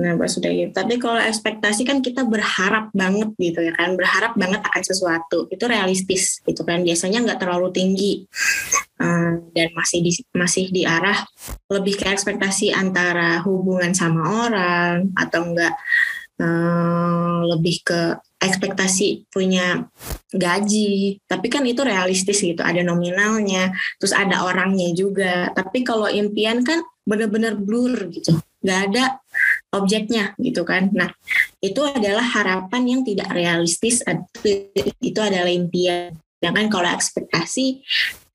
[0.00, 0.72] Nah, pas sudah gitu.
[0.72, 5.44] Tapi kalau ekspektasi kan kita berharap banget gitu ya kan, berharap banget akan sesuatu.
[5.52, 6.80] Itu realistis gitu kan.
[6.80, 8.24] Biasanya nggak terlalu tinggi
[8.96, 11.20] uh, dan masih di masih di arah
[11.68, 15.76] lebih ke ekspektasi antara hubungan sama orang atau enggak
[16.40, 18.00] uh, lebih ke
[18.40, 19.84] ekspektasi punya
[20.32, 25.52] gaji, tapi kan itu realistis gitu, ada nominalnya, terus ada orangnya juga.
[25.52, 29.19] Tapi kalau impian kan benar-benar blur gitu, nggak ada
[29.70, 30.90] objeknya gitu kan.
[30.90, 31.10] Nah,
[31.62, 34.02] itu adalah harapan yang tidak realistis,
[35.00, 36.18] itu adalah impian.
[36.40, 37.84] Sedangkan kalau ekspektasi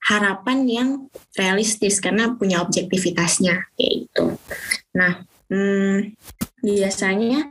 [0.06, 0.90] harapan yang
[1.34, 4.26] realistis karena punya objektivitasnya kayak gitu.
[4.94, 6.14] Nah, hmm,
[6.62, 7.50] biasanya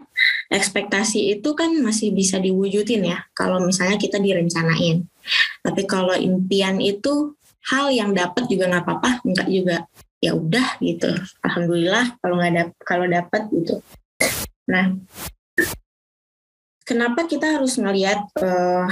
[0.50, 5.10] ekspektasi itu kan masih bisa diwujudin ya kalau misalnya kita direncanain.
[5.66, 7.34] Tapi kalau impian itu
[7.74, 9.76] hal yang dapat juga nggak apa-apa, enggak juga
[10.24, 11.12] ya udah gitu.
[11.44, 13.74] Alhamdulillah kalau nggak dap kalau dapat gitu.
[14.72, 14.96] Nah
[16.88, 18.88] kenapa kita harus ngelihat uh,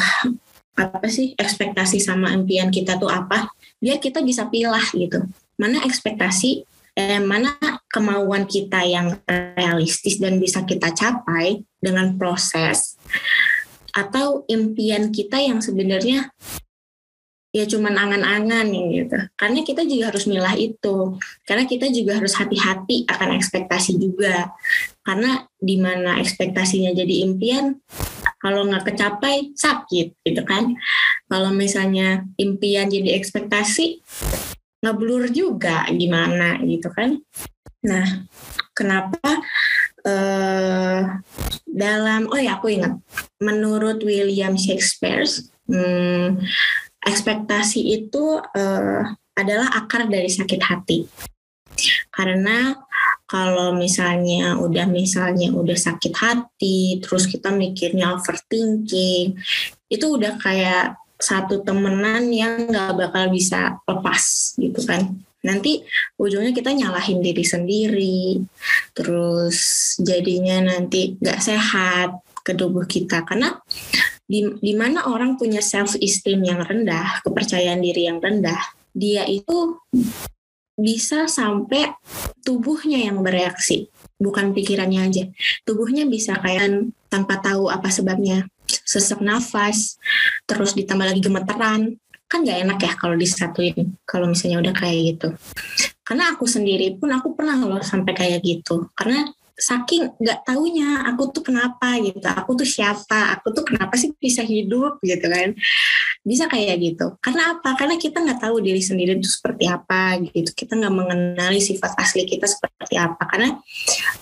[0.77, 3.49] apa sih ekspektasi sama impian kita tuh apa?
[3.81, 5.25] Biar kita bisa pilih gitu.
[5.57, 7.57] Mana ekspektasi eh, mana
[7.89, 9.17] kemauan kita yang
[9.57, 12.97] realistis dan bisa kita capai dengan proses
[13.93, 16.33] atau impian kita yang sebenarnya
[17.53, 19.19] ya cuman angan-angan gitu.
[19.37, 21.21] Karena kita juga harus milah itu.
[21.45, 24.57] Karena kita juga harus hati-hati akan ekspektasi juga.
[25.05, 27.77] Karena di mana ekspektasinya jadi impian,
[28.41, 30.73] kalau nggak kecapai sakit gitu kan.
[31.29, 34.01] Kalau misalnya impian jadi ekspektasi,
[34.83, 37.21] ngeblur juga gimana gitu kan.
[37.85, 38.27] Nah,
[38.73, 39.45] kenapa
[40.09, 41.01] uh,
[41.67, 42.99] dalam oh ya aku ingat
[43.43, 45.27] menurut William Shakespeare
[45.67, 46.43] hmm,
[47.03, 49.03] ekspektasi itu uh,
[49.35, 51.05] adalah akar dari sakit hati.
[52.13, 52.77] Karena
[53.25, 59.41] kalau misalnya udah misalnya udah sakit hati, terus kita mikirnya overthinking,
[59.89, 65.23] itu udah kayak satu temenan yang nggak bakal bisa lepas gitu kan.
[65.43, 65.83] Nanti
[66.21, 68.45] ujungnya kita nyalahin diri sendiri,
[68.93, 69.59] terus
[69.99, 73.59] jadinya nanti nggak sehat ke tubuh kita karena
[74.33, 78.65] di, di mana orang punya self esteem yang rendah, kepercayaan diri yang rendah,
[78.97, 79.77] dia itu
[80.73, 81.93] bisa sampai
[82.41, 85.25] tubuhnya yang bereaksi, bukan pikirannya aja.
[85.69, 90.01] Tubuhnya bisa kayak tanpa tahu apa sebabnya, sesak nafas,
[90.49, 95.29] terus ditambah lagi gemeteran, kan gak enak ya kalau disatuin, kalau misalnya udah kayak gitu.
[96.01, 99.29] Karena aku sendiri pun aku pernah loh sampai kayak gitu, karena
[99.63, 104.43] saking nggak taunya aku tuh kenapa gitu aku tuh siapa aku tuh kenapa sih bisa
[104.43, 105.55] hidup gitu kan.
[106.23, 107.19] Bisa kayak gitu.
[107.19, 107.75] Karena apa?
[107.75, 110.51] Karena kita nggak tahu diri sendiri itu seperti apa gitu.
[110.55, 113.23] Kita nggak mengenali sifat asli kita seperti apa.
[113.27, 113.59] Karena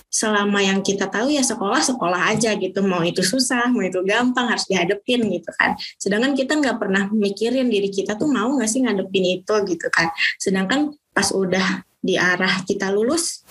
[0.09, 2.81] selama yang kita tahu ya sekolah sekolah aja gitu.
[2.85, 5.77] Mau itu susah mau itu gampang harus dihadepin gitu kan.
[5.97, 10.09] Sedangkan kita nggak pernah mikirin diri kita tuh mau nggak sih ngadepin itu gitu kan.
[10.37, 13.45] Sedangkan pas udah di arah kita lulus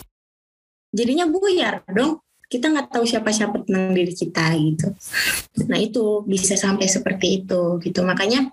[0.91, 2.23] jadinya buyar dong.
[2.51, 4.91] Kita nggak tahu siapa-siapa tentang diri kita gitu.
[5.71, 8.03] Nah itu bisa sampai seperti itu gitu.
[8.03, 8.51] Makanya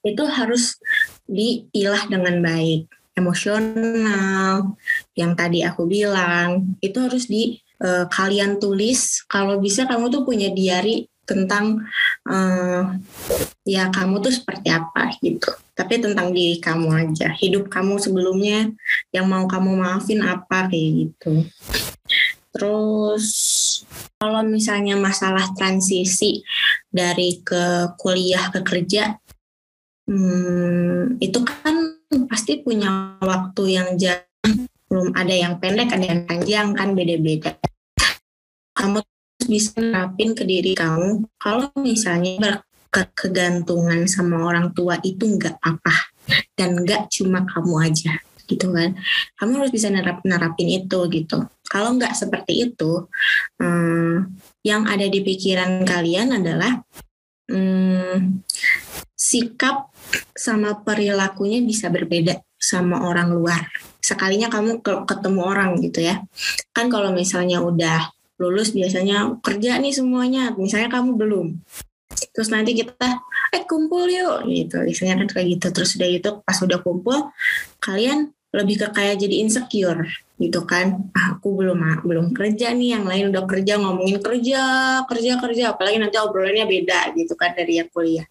[0.00, 0.80] itu harus
[1.28, 2.88] dipilah dengan baik.
[3.12, 4.72] Emosional
[5.12, 9.20] yang tadi aku bilang itu harus di uh, kalian tulis.
[9.28, 11.86] Kalau bisa kamu tuh punya diary tentang
[12.26, 12.98] uh,
[13.62, 15.50] ya kamu tuh seperti apa gitu.
[15.72, 17.32] Tapi tentang diri kamu aja.
[17.32, 18.68] Hidup kamu sebelumnya
[19.14, 21.46] yang mau kamu maafin apa kayak gitu.
[22.52, 23.26] Terus
[24.20, 26.44] kalau misalnya masalah transisi
[26.92, 29.16] dari ke kuliah ke kerja
[30.06, 31.96] hmm, itu kan
[32.28, 34.68] pasti punya waktu yang jauh.
[34.92, 37.56] Belum ada yang pendek ada yang panjang kan beda-beda.
[38.76, 39.00] Kamu
[39.46, 45.96] bisa nerapin ke diri kamu kalau misalnya kegantungan sama orang tua itu nggak apa
[46.52, 48.12] dan nggak cuma kamu aja
[48.44, 48.98] gitu kan?
[49.40, 51.48] Kamu harus bisa nerap nerapin itu gitu.
[51.64, 53.08] Kalau nggak seperti itu
[53.56, 56.84] hmm, yang ada di pikiran kalian adalah
[57.48, 58.44] hmm,
[59.16, 59.88] sikap
[60.36, 63.72] sama perilakunya bisa berbeda sama orang luar.
[64.04, 66.20] Sekalinya kamu ketemu orang gitu ya.
[66.76, 71.46] Kan kalau misalnya udah lulus biasanya kerja nih semuanya misalnya kamu belum.
[72.34, 73.22] Terus nanti kita
[73.54, 75.66] eh kumpul yuk gitu biasanya kan kayak gitu.
[75.70, 77.30] Terus udah itu pas udah kumpul
[77.78, 80.04] kalian lebih ke kayak jadi insecure
[80.36, 81.08] gitu kan.
[81.16, 84.62] Ah, aku belum belum kerja nih yang lain udah kerja ngomongin kerja
[85.06, 85.64] kerja kerja.
[85.72, 88.26] Apalagi nanti obrolannya beda gitu kan dari yang kuliah.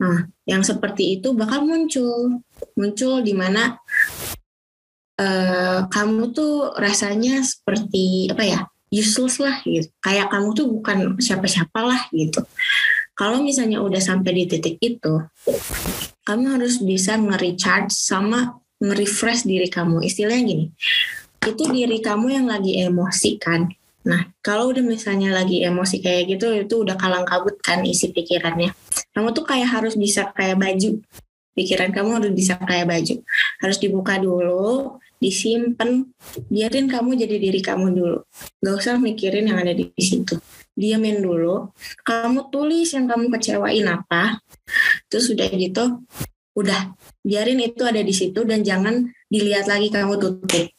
[0.00, 2.42] Nah yang seperti itu bakal muncul.
[2.74, 3.78] Muncul di mana
[5.18, 11.80] uh, kamu tuh rasanya seperti apa ya useless lah gitu kayak kamu tuh bukan siapa-siapa
[11.82, 12.44] lah gitu
[13.18, 15.18] kalau misalnya udah sampai di titik itu,
[16.22, 20.06] kamu harus bisa nge-recharge sama nge-refresh diri kamu.
[20.06, 20.66] Istilahnya gini,
[21.42, 23.74] itu diri kamu yang lagi emosi kan.
[24.06, 28.70] Nah, kalau udah misalnya lagi emosi kayak gitu, itu udah kalang kabut kan isi pikirannya.
[29.10, 31.02] Kamu tuh kayak harus bisa kayak baju.
[31.58, 33.18] Pikiran kamu harus bisa kayak baju.
[33.58, 36.06] Harus dibuka dulu, disimpan,
[36.46, 38.18] biarin kamu jadi diri kamu dulu.
[38.62, 40.38] Gak usah mikirin yang ada di situ.
[40.78, 41.74] Diamin dulu.
[42.06, 44.38] Kamu tulis yang kamu kecewain apa
[45.10, 46.06] terus sudah gitu
[46.54, 46.94] udah.
[47.26, 50.70] Biarin itu ada di situ dan jangan dilihat lagi kamu tutup.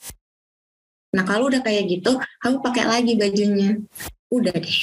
[1.16, 3.76] Nah kalau udah kayak gitu kamu pakai lagi bajunya.
[4.32, 4.80] Udah deh.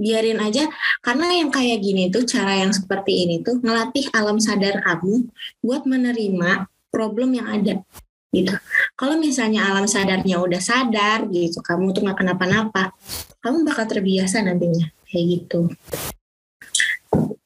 [0.00, 0.64] Biarin aja
[1.04, 5.28] karena yang kayak gini tuh cara yang seperti ini tuh ngelatih alam sadar kamu
[5.60, 7.84] buat menerima problem yang ada
[8.30, 8.54] gitu.
[8.94, 12.94] Kalau misalnya alam sadarnya udah sadar gitu, kamu tuh nggak kenapa-napa,
[13.42, 15.70] kamu bakal terbiasa nantinya kayak gitu.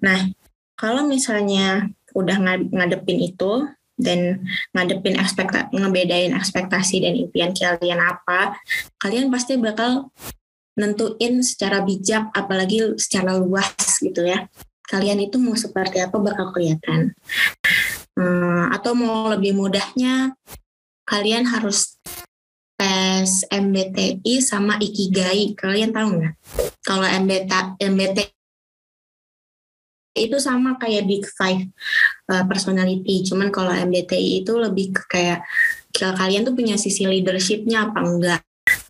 [0.04, 0.28] Nah,
[0.76, 2.36] kalau misalnya udah
[2.68, 3.64] ngadepin itu
[3.96, 4.44] dan
[4.76, 8.60] ngadepin ekspektasi, ngebedain ekspektasi dan impian kalian apa,
[9.00, 10.12] kalian pasti bakal
[10.74, 14.50] nentuin secara bijak, apalagi secara luas gitu ya.
[14.84, 17.16] Kalian itu mau seperti apa bakal kelihatan.
[18.14, 20.36] Hmm, atau mau lebih mudahnya
[21.04, 22.00] kalian harus
[22.74, 25.54] tes MBTI sama Ikigai.
[25.54, 26.34] Kalian tahu nggak?
[26.84, 28.26] Kalau MBTI, MBTI
[30.14, 31.70] itu sama kayak Big Five
[32.30, 33.26] uh, personality.
[33.26, 35.40] Cuman kalau MBTI itu lebih ke kayak
[35.94, 38.40] kalian tuh punya sisi leadershipnya apa enggak.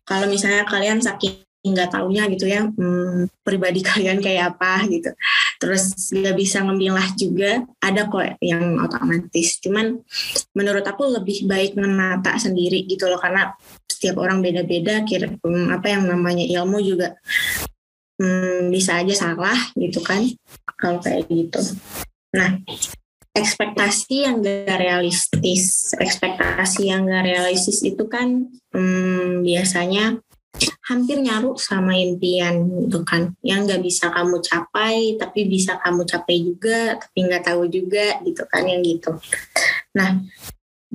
[0.05, 5.09] Kalau misalnya kalian saking nggak taunya gitu ya hmm, pribadi kalian kayak apa gitu
[5.59, 7.63] terus nggak bisa ngemilah juga.
[7.81, 9.59] Ada kok yang otomatis.
[9.61, 9.99] Cuman
[10.55, 13.19] menurut aku lebih baik menata sendiri gitu loh.
[13.19, 13.53] Karena
[13.85, 17.17] setiap orang beda-beda kira hmm, apa yang namanya ilmu juga
[18.21, 20.25] hmm, bisa aja salah gitu kan.
[20.79, 21.61] Kalau kayak gitu.
[22.35, 22.61] Nah
[23.35, 25.93] ekspektasi yang gak realistis.
[25.99, 30.23] Ekspektasi yang gak realistis itu kan hmm, biasanya
[30.85, 33.33] hampir nyaru sama impian gitu kan.
[33.41, 38.43] Yang nggak bisa kamu capai tapi bisa kamu capai juga tapi nggak tahu juga gitu
[38.47, 39.17] kan yang gitu.
[39.97, 40.21] Nah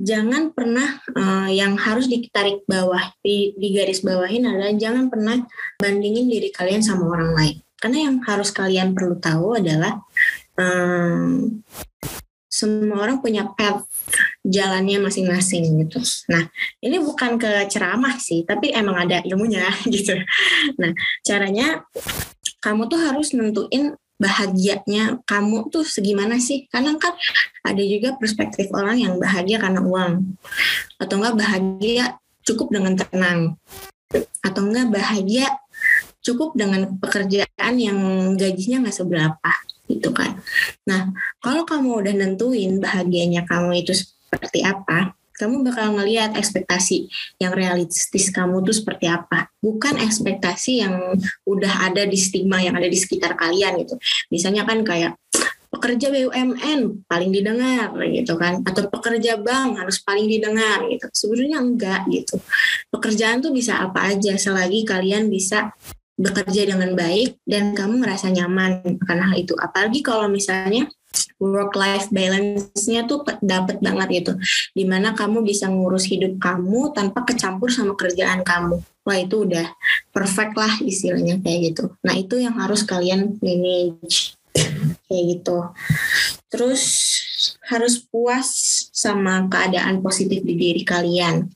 [0.00, 5.36] jangan pernah uh, yang harus ditarik bawah di, di garis bawahin adalah jangan pernah
[5.76, 7.56] bandingin diri kalian sama orang lain.
[7.80, 10.04] Karena yang harus kalian perlu tahu adalah
[10.56, 11.60] um,
[12.50, 13.88] semua orang punya path
[14.44, 16.00] jalannya masing-masing gitu.
[16.32, 16.48] Nah,
[16.82, 20.16] ini bukan ke ceramah sih, tapi emang ada ilmunya gitu.
[20.80, 20.92] Nah,
[21.22, 21.84] caranya
[22.60, 26.68] kamu tuh harus nentuin bahagianya kamu tuh segimana sih?
[26.68, 27.16] Karena kan
[27.64, 30.36] ada juga perspektif orang yang bahagia karena uang.
[31.00, 33.56] Atau enggak bahagia cukup dengan tenang.
[34.44, 35.48] Atau enggak bahagia
[36.20, 37.98] cukup dengan pekerjaan yang
[38.36, 39.52] gajinya nggak seberapa
[39.96, 40.38] gitu kan.
[40.86, 41.10] Nah,
[41.42, 47.08] kalau kamu udah nentuin bahagianya kamu itu seperti apa, kamu bakal ngelihat ekspektasi
[47.40, 49.48] yang realistis kamu tuh seperti apa.
[49.64, 51.16] Bukan ekspektasi yang
[51.48, 53.96] udah ada di stigma yang ada di sekitar kalian gitu.
[54.28, 55.16] Misalnya kan kayak
[55.70, 62.02] pekerja BUMN paling didengar gitu kan atau pekerja bank harus paling didengar gitu sebenarnya enggak
[62.10, 62.42] gitu
[62.90, 65.70] pekerjaan tuh bisa apa aja selagi kalian bisa
[66.20, 69.56] bekerja dengan baik dan kamu merasa nyaman karena hal itu.
[69.56, 70.84] Apalagi kalau misalnya
[71.40, 74.32] work life balance-nya tuh dapat banget gitu.
[74.76, 78.84] Di mana kamu bisa ngurus hidup kamu tanpa kecampur sama kerjaan kamu.
[79.00, 79.64] Wah itu udah
[80.12, 81.96] perfect lah istilahnya kayak gitu.
[82.04, 84.36] Nah itu yang harus kalian manage
[85.08, 85.58] kayak gitu.
[86.52, 86.82] Terus
[87.70, 88.48] harus puas
[88.90, 91.48] sama keadaan positif di diri kalian.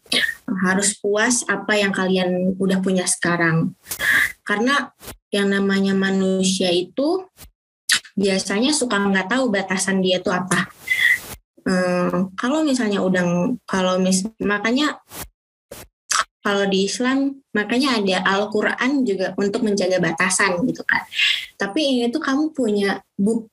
[0.65, 3.77] Harus puas apa yang kalian udah punya sekarang.
[4.45, 4.93] Karena
[5.33, 7.27] yang namanya manusia itu
[8.15, 10.71] biasanya suka nggak tahu batasan dia tuh apa.
[11.65, 15.01] Hmm, kalau misalnya udah kalau mis makanya
[16.45, 21.01] kalau di Islam makanya ada Al-Quran juga untuk menjaga batasan gitu kan.
[21.57, 23.49] Tapi ini tuh kamu punya book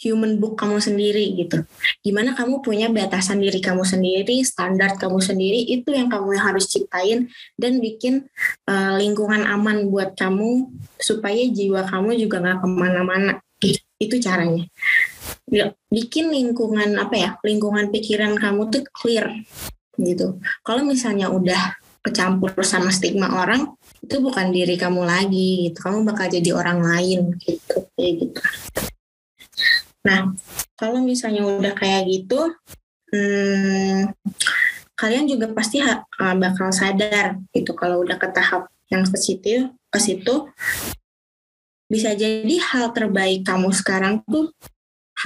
[0.00, 1.60] human book kamu sendiri gitu.
[2.00, 7.28] Gimana kamu punya batasan diri kamu sendiri, standar kamu sendiri itu yang kamu harus ciptain
[7.60, 8.24] dan bikin
[8.64, 13.32] uh, lingkungan aman buat kamu supaya jiwa kamu juga nggak ke mana-mana.
[14.00, 14.64] Itu caranya.
[15.92, 17.30] Bikin lingkungan apa ya?
[17.44, 19.28] Lingkungan pikiran kamu tuh clear
[20.00, 20.40] gitu.
[20.64, 26.32] Kalau misalnya udah kecampur sama stigma orang itu bukan diri kamu lagi gitu kamu bakal
[26.32, 28.40] jadi orang lain gitu kayak gitu
[30.00, 30.32] nah
[30.80, 32.56] kalau misalnya udah kayak gitu
[33.12, 34.16] hmm,
[35.00, 35.80] kalian juga pasti
[36.18, 40.48] bakal sadar gitu kalau udah ke tahap yang ke situ ke situ.
[41.90, 44.54] Bisa jadi hal terbaik kamu sekarang tuh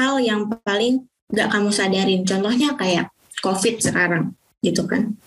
[0.01, 2.25] hal yang paling gak kamu sadarin.
[2.25, 3.13] Contohnya kayak
[3.45, 4.33] covid sekarang
[4.65, 5.19] gitu kan.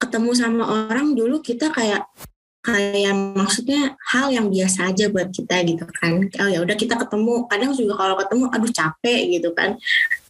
[0.00, 2.08] Ketemu sama orang dulu kita kayak
[2.62, 6.30] kayak maksudnya hal yang biasa aja buat kita gitu kan.
[6.38, 7.50] Oh ya udah kita ketemu.
[7.50, 9.76] Kadang juga kalau ketemu aduh capek gitu kan.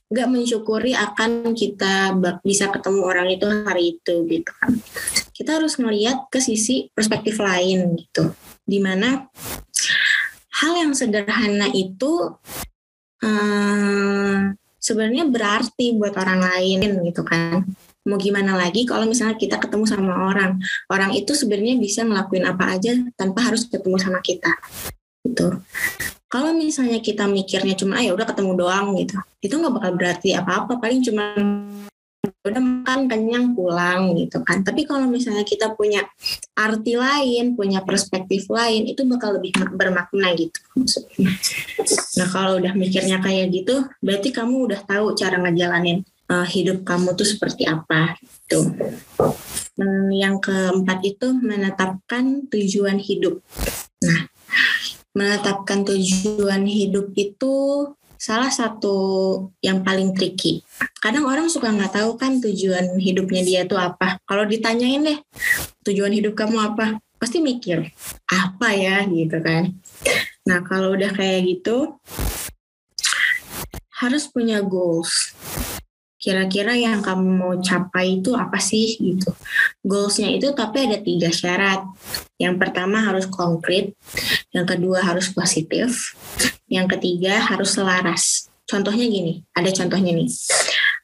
[0.08, 4.72] Nggak mensyukuri akan kita bisa ketemu orang itu hari itu gitu kan.
[5.36, 8.32] Kita harus melihat ke sisi perspektif lain gitu.
[8.64, 9.28] Di mana
[10.64, 12.32] hal yang sederhana itu
[13.20, 16.80] hmm, sebenarnya berarti buat orang lain
[17.12, 17.62] gitu kan
[18.06, 20.58] mau gimana lagi kalau misalnya kita ketemu sama orang?
[20.90, 24.52] Orang itu sebenarnya bisa ngelakuin apa aja tanpa harus ketemu sama kita
[25.22, 25.62] gitu.
[26.26, 30.28] Kalau misalnya kita mikirnya cuma ah ya udah ketemu doang gitu itu nggak bakal berarti
[30.34, 30.80] apa-apa.
[30.80, 31.36] Paling cuma
[32.42, 34.62] udah makan kenyang pulang gitu kan.
[34.66, 36.02] Tapi kalau misalnya kita punya
[36.58, 41.30] arti lain punya perspektif lain itu bakal lebih bermakna gitu maksudnya.
[42.18, 47.12] Nah kalau udah mikirnya kayak gitu berarti kamu udah tahu cara ngejalanin uh, hidup kamu
[47.12, 48.72] tuh seperti apa gitu.
[49.76, 53.44] Dan yang keempat itu menetapkan tujuan hidup.
[54.04, 54.28] Nah,
[55.12, 57.52] menetapkan tujuan hidup itu
[58.16, 58.96] salah satu
[59.60, 60.64] yang paling tricky.
[61.02, 64.16] Kadang orang suka nggak tahu kan tujuan hidupnya dia itu apa.
[64.24, 65.18] Kalau ditanyain deh,
[65.84, 67.02] tujuan hidup kamu apa?
[67.18, 67.86] Pasti mikir,
[68.30, 69.74] apa ya gitu kan.
[70.46, 71.98] Nah kalau udah kayak gitu,
[74.02, 75.30] harus punya goals
[76.22, 79.34] kira-kira yang kamu mau capai itu apa sih gitu.
[79.82, 81.82] Goalsnya itu tapi ada tiga syarat.
[82.38, 83.98] Yang pertama harus konkret,
[84.54, 86.14] yang kedua harus positif,
[86.70, 88.46] yang ketiga harus selaras.
[88.70, 90.30] Contohnya gini, ada contohnya nih.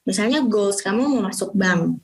[0.07, 1.99] Misalnya goals kamu mau masuk bank.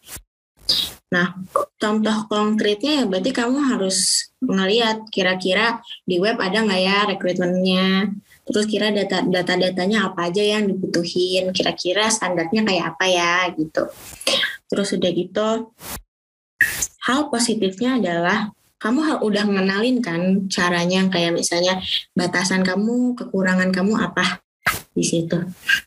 [1.15, 1.39] Nah,
[1.79, 8.11] contoh konkretnya ya berarti kamu harus ngeliat kira-kira di web ada nggak ya rekrutmennya,
[8.45, 11.51] terus kira data data datanya apa aja yang dibutuhin?
[11.51, 13.89] Kira-kira standarnya kayak apa ya gitu.
[14.69, 15.49] Terus udah gitu
[17.05, 21.81] hal positifnya adalah kamu udah mengenalin kan caranya kayak misalnya
[22.13, 24.45] batasan kamu kekurangan kamu apa
[24.93, 25.41] di situ.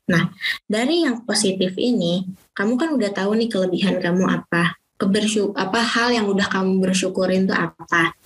[0.09, 0.33] Nah,
[0.65, 2.25] dari yang positif ini,
[2.57, 7.45] kamu kan udah tahu nih kelebihan kamu apa kebersyuk apa hal yang udah kamu bersyukurin
[7.45, 8.17] itu apa.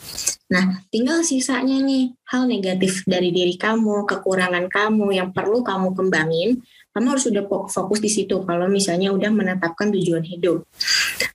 [0.51, 6.63] Nah, tinggal sisanya nih hal negatif dari diri kamu, kekurangan kamu yang perlu kamu kembangin
[6.91, 10.67] kamu harus sudah fokus di situ kalau misalnya udah menetapkan tujuan hidup.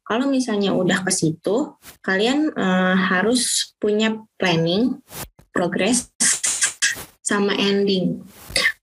[0.04, 1.72] Kalau misalnya udah ke situ,
[2.04, 5.00] kalian uh, harus punya planning,
[5.56, 6.12] progress,
[7.24, 8.20] sama ending.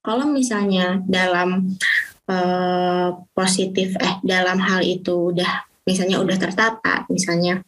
[0.02, 1.78] Kalau misalnya dalam
[2.26, 7.64] uh, positif eh dalam hal itu udah misalnya udah tertata, misalnya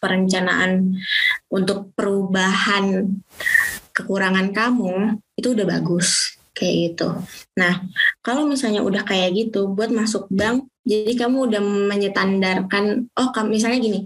[0.00, 1.00] perencanaan
[1.48, 3.16] untuk perubahan
[3.96, 7.08] kekurangan kamu itu udah bagus kayak gitu.
[7.58, 7.82] Nah,
[8.22, 13.78] kalau misalnya udah kayak gitu, buat masuk bank, jadi kamu udah menyetandarkan, oh kamu misalnya
[13.82, 14.00] gini,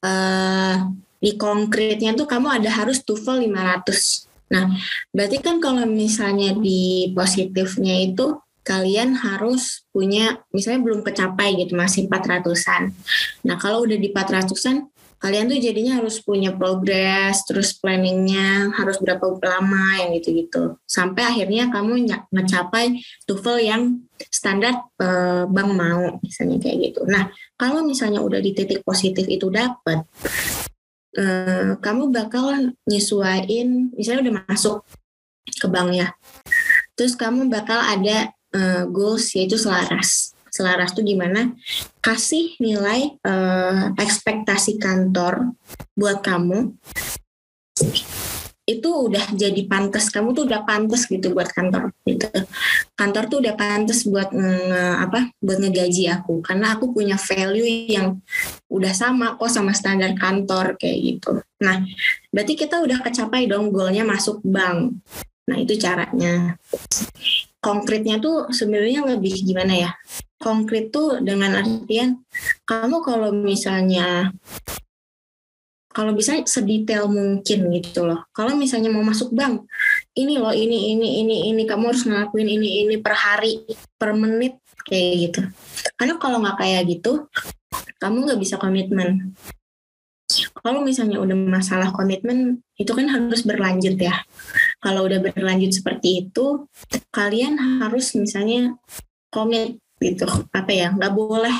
[0.00, 4.28] uh, di konkretnya tuh kamu ada harus TOEFL 500.
[4.48, 4.72] Nah,
[5.12, 8.38] berarti kan kalau misalnya di positifnya itu
[8.68, 12.92] kalian harus punya misalnya belum kecapai gitu masih 400-an.
[13.48, 19.34] Nah, kalau udah di 400-an kalian tuh jadinya harus punya progres, terus planningnya harus berapa
[19.34, 20.78] lama yang gitu-gitu.
[20.86, 23.82] Sampai akhirnya kamu ngecapai TOEFL yang
[24.30, 27.00] standar eh, bank mau, misalnya kayak gitu.
[27.10, 30.06] Nah, kalau misalnya udah di titik positif itu dapat,
[31.18, 34.86] eh, kamu bakal nyesuaiin, misalnya udah masuk
[35.58, 36.14] ke bank ya,
[36.94, 40.38] terus kamu bakal ada eh, goals yaitu selaras.
[40.48, 41.52] Selaras tuh gimana?
[42.00, 45.54] Kasih nilai uh, ekspektasi kantor
[45.92, 46.72] buat kamu.
[48.68, 52.28] Itu udah jadi pantas kamu tuh udah pantas gitu buat kantor gitu.
[52.96, 54.56] Kantor tuh udah pantas buat nge,
[55.08, 56.40] apa buat ngegaji aku.
[56.44, 58.20] Karena aku punya value yang
[58.72, 61.44] udah sama kok sama standar kantor kayak gitu.
[61.64, 61.84] Nah
[62.32, 65.00] berarti kita udah kecapai dong goalnya masuk bank.
[65.48, 66.60] Nah itu caranya
[67.58, 69.90] konkretnya tuh sebenarnya lebih gimana ya
[70.38, 72.22] konkret tuh dengan artian
[72.62, 74.30] kamu kalau misalnya
[75.98, 78.22] kalau bisa sedetail mungkin gitu loh.
[78.30, 79.66] Kalau misalnya mau masuk bank,
[80.14, 83.66] ini loh ini ini ini ini kamu harus ngelakuin ini ini per hari,
[83.98, 85.40] per menit kayak gitu.
[85.98, 87.26] Karena kalau nggak kayak gitu,
[87.98, 89.34] kamu nggak bisa komitmen.
[90.60, 94.20] Kalau misalnya udah masalah komitmen, itu kan harus berlanjut ya.
[94.78, 96.68] Kalau udah berlanjut seperti itu,
[97.08, 98.76] kalian harus misalnya
[99.32, 100.28] komit gitu.
[100.52, 100.92] Apa ya?
[100.92, 101.56] Nggak boleh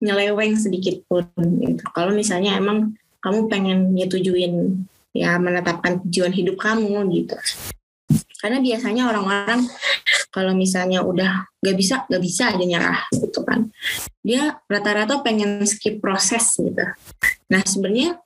[0.00, 1.84] nyeleweng sedikit pun gitu.
[1.92, 4.80] Kalau misalnya emang kamu pengen nyetujuin
[5.12, 7.36] ya menetapkan tujuan hidup kamu gitu
[8.40, 9.68] karena biasanya orang-orang
[10.32, 13.68] kalau misalnya udah gak bisa gak bisa aja nyerah gitu kan.
[14.24, 16.84] Dia rata-rata pengen skip proses gitu.
[17.52, 18.16] Nah sebenarnya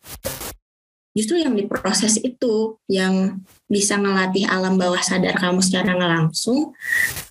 [1.14, 6.74] justru yang diproses itu yang bisa ngelatih alam bawah sadar kamu secara langsung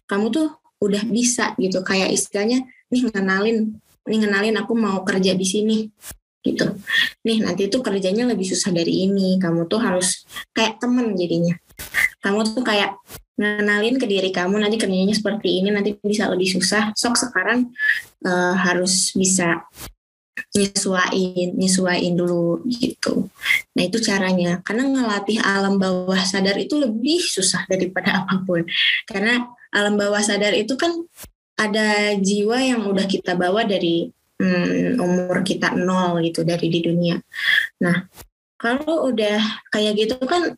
[0.07, 0.47] kamu tuh
[0.83, 1.79] udah bisa gitu.
[1.87, 5.87] Kayak istilahnya nih ngenalin nih ngenalin aku mau kerja di sini
[6.43, 6.67] gitu.
[7.23, 9.39] Nih nanti tuh kerjanya lebih susah dari ini.
[9.39, 11.55] Kamu tuh harus kayak temen jadinya
[12.23, 12.95] kamu tuh kayak
[13.35, 16.95] ngenalin ke diri kamu nanti kerjanya seperti ini nanti bisa lebih susah.
[16.95, 17.73] Sok sekarang
[18.23, 19.67] uh, harus bisa
[20.53, 23.27] nyesuain nyesuain dulu gitu.
[23.75, 24.61] Nah itu caranya.
[24.63, 28.63] Karena ngelatih alam bawah sadar itu lebih susah daripada apa pun.
[29.09, 29.43] Karena
[29.73, 30.93] alam bawah sadar itu kan
[31.57, 34.09] ada jiwa yang udah kita bawa dari
[34.41, 37.17] hmm, umur kita nol gitu dari di dunia.
[37.81, 38.05] Nah
[38.57, 40.55] kalau udah kayak gitu kan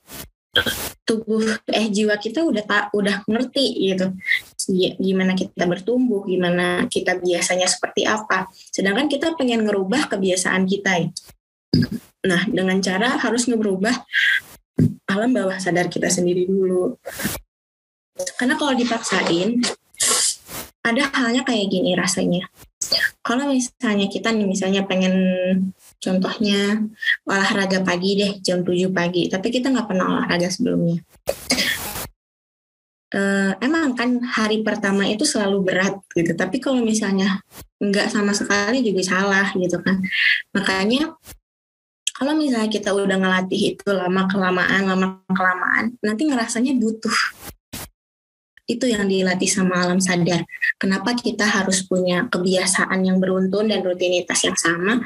[1.06, 4.16] tubuh eh jiwa kita udah tak udah ngerti gitu.
[4.98, 8.50] Gimana kita bertumbuh gimana kita biasanya seperti apa.
[8.52, 11.12] Sedangkan kita pengen ngerubah kebiasaan kita
[12.26, 13.94] nah dengan cara harus ngerubah
[15.06, 16.98] alam bawah sadar kita sendiri dulu.
[18.40, 19.60] Karena kalau dipaksain,
[20.84, 22.48] ada halnya kayak gini rasanya.
[23.26, 25.16] Kalau misalnya kita nih misalnya pengen
[26.02, 26.82] contohnya
[27.26, 31.02] olahraga pagi deh jam 7 pagi, tapi kita nggak pernah olahraga sebelumnya.
[33.16, 37.40] Uh, emang kan hari pertama itu selalu berat gitu, tapi kalau misalnya
[37.80, 40.04] nggak sama sekali juga salah gitu kan.
[40.52, 41.16] Makanya
[42.16, 47.16] kalau misalnya kita udah ngelatih itu lama kelamaan, lama kelamaan, nanti ngerasanya butuh
[48.66, 50.42] itu yang dilatih sama alam sadar.
[50.82, 55.06] Kenapa kita harus punya kebiasaan yang beruntun dan rutinitas yang sama?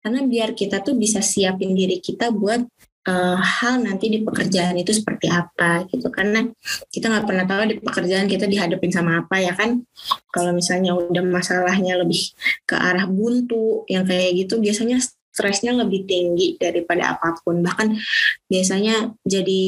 [0.00, 2.64] Karena biar kita tuh bisa siapin diri kita buat
[3.06, 6.44] uh, hal nanti di pekerjaan itu seperti apa gitu karena
[6.90, 9.86] kita nggak pernah tahu di pekerjaan kita dihadapin sama apa ya kan
[10.34, 12.34] kalau misalnya udah masalahnya lebih
[12.66, 14.98] ke arah buntu yang kayak gitu biasanya
[15.36, 17.92] stresnya lebih tinggi daripada apa pun bahkan
[18.48, 19.62] biasanya jadi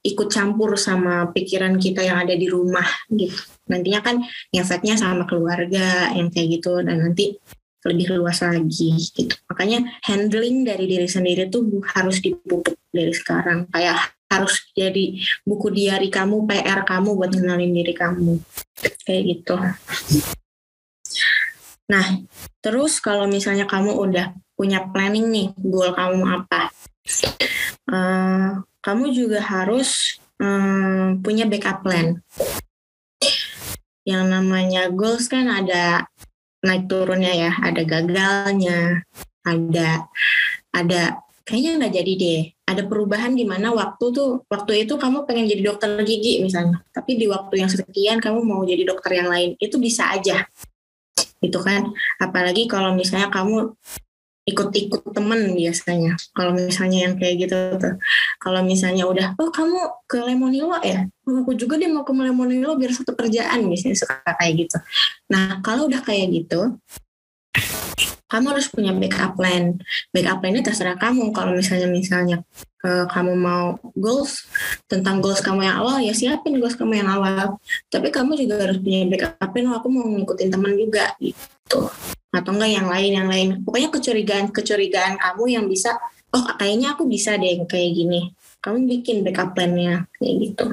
[0.00, 3.36] ikut campur sama pikiran kita yang ada di rumah gitu
[3.68, 4.16] nantinya kan
[4.48, 7.36] efeknya sama keluarga yang kayak gitu dan nanti
[7.84, 14.16] lebih luas lagi gitu makanya handling dari diri sendiri tuh harus dipupuk dari sekarang kayak
[14.30, 18.38] harus jadi buku diary kamu, PR kamu buat ngenalin diri kamu.
[19.02, 19.58] Kayak gitu.
[21.90, 22.06] Nah,
[22.62, 26.68] terus kalau misalnya kamu udah punya planning nih, goal kamu apa?
[27.88, 32.20] Uh, kamu juga harus um, punya backup plan.
[34.04, 36.04] Yang namanya goals kan ada
[36.60, 39.00] naik turunnya ya, ada gagalnya,
[39.48, 40.04] ada
[40.76, 42.42] ada kayaknya nggak jadi deh.
[42.68, 47.16] Ada perubahan di mana waktu tuh waktu itu kamu pengen jadi dokter gigi misalnya, tapi
[47.16, 50.44] di waktu yang sekian kamu mau jadi dokter yang lain, itu bisa aja
[51.40, 51.88] gitu kan
[52.20, 53.72] apalagi kalau misalnya kamu
[54.50, 57.94] ikut-ikut temen biasanya kalau misalnya yang kayak gitu tuh
[58.42, 59.78] kalau misalnya udah oh kamu
[60.10, 64.20] ke Lemonilo ya oh, aku juga deh mau ke Lemonilo biar satu kerjaan misalnya suka
[64.26, 64.76] kayak gitu
[65.30, 66.74] nah kalau udah kayak gitu
[68.30, 69.74] kamu harus punya backup plan.
[70.14, 71.34] Backup plan ini terserah kamu.
[71.34, 72.36] Kalau misalnya misalnya
[72.86, 74.46] uh, kamu mau goals
[74.86, 77.58] tentang goals kamu yang awal ya siapin goals kamu yang awal.
[77.90, 79.66] Tapi kamu juga harus punya backup plan.
[79.66, 81.90] Oh, aku mau ngikutin teman juga gitu.
[82.30, 83.48] Atau enggak yang lain yang lain.
[83.66, 85.98] Pokoknya kecurigaan kecurigaan kamu yang bisa.
[86.30, 88.30] Oh kayaknya aku bisa deh kayak gini.
[88.60, 90.64] Kamu bikin backup plan-nya kayak gitu.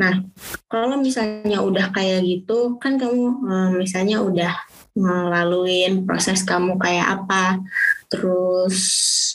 [0.00, 0.24] Nah,
[0.66, 4.52] kalau misalnya udah kayak gitu, kan kamu uh, misalnya udah
[4.96, 7.60] ngelaluin proses kamu kayak apa,
[8.08, 8.80] terus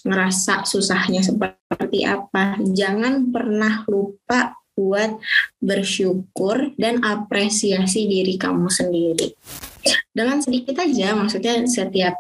[0.04, 2.58] ngerasa susahnya seperti apa.
[2.60, 5.16] Jangan pernah lupa buat
[5.64, 9.32] bersyukur dan apresiasi diri kamu sendiri.
[10.16, 12.16] Dengan sedikit aja, maksudnya setiap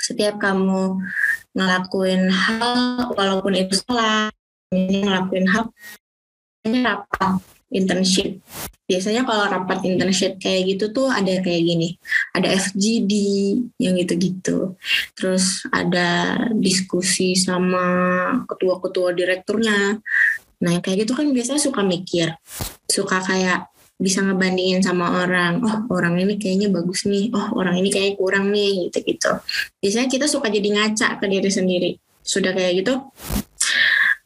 [0.00, 1.02] setiap kamu
[1.52, 4.30] ngelakuin hal walaupun itu salah,
[4.70, 5.68] ngelakuin hal
[6.64, 8.42] ini apa internship.
[8.90, 11.94] Biasanya kalau rapat internship kayak gitu tuh ada kayak gini,
[12.34, 13.12] ada FGD
[13.78, 14.74] yang gitu-gitu.
[15.14, 17.86] Terus ada diskusi sama
[18.50, 20.02] ketua-ketua direkturnya.
[20.60, 22.34] Nah kayak gitu kan biasanya suka mikir,
[22.90, 23.70] suka kayak
[24.00, 25.60] bisa ngebandingin sama orang.
[25.60, 29.30] Oh orang ini kayaknya bagus nih, oh orang ini kayaknya kurang nih gitu-gitu.
[29.78, 31.90] Biasanya kita suka jadi ngaca ke diri sendiri.
[32.24, 33.12] Sudah kayak gitu,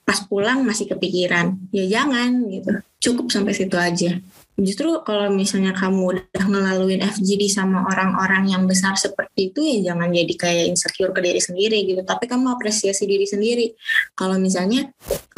[0.05, 2.71] pas pulang masih kepikiran ya jangan gitu.
[3.01, 4.21] Cukup sampai situ aja.
[4.55, 10.15] Justru kalau misalnya kamu udah ngelaluin FGD sama orang-orang yang besar seperti itu ya jangan
[10.15, 12.01] jadi kayak insecure ke diri sendiri gitu.
[12.07, 13.75] Tapi kamu apresiasi diri sendiri.
[14.15, 14.89] Kalau misalnya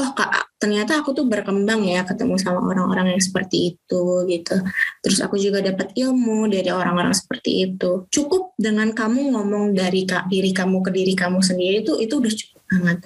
[0.02, 4.56] oh kak ternyata aku tuh berkembang ya ketemu sama orang-orang yang seperti itu gitu.
[5.00, 8.04] Terus aku juga dapat ilmu dari orang-orang seperti itu.
[8.12, 12.34] Cukup dengan kamu ngomong dari kak diri kamu ke diri kamu sendiri itu itu udah
[12.34, 12.98] cukup banget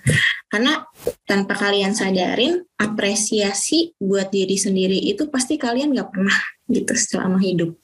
[0.48, 0.88] karena
[1.28, 7.76] tanpa kalian sadarin apresiasi buat diri sendiri itu pasti kalian gak pernah gitu selama hidup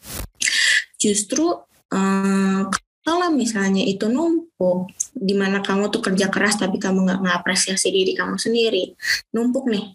[0.96, 1.52] justru
[1.92, 2.72] um,
[3.06, 8.18] kalau misalnya itu numpuk, di mana kamu tuh kerja keras tapi kamu nggak ngapresiasi diri
[8.18, 8.98] kamu sendiri,
[9.30, 9.94] numpuk nih.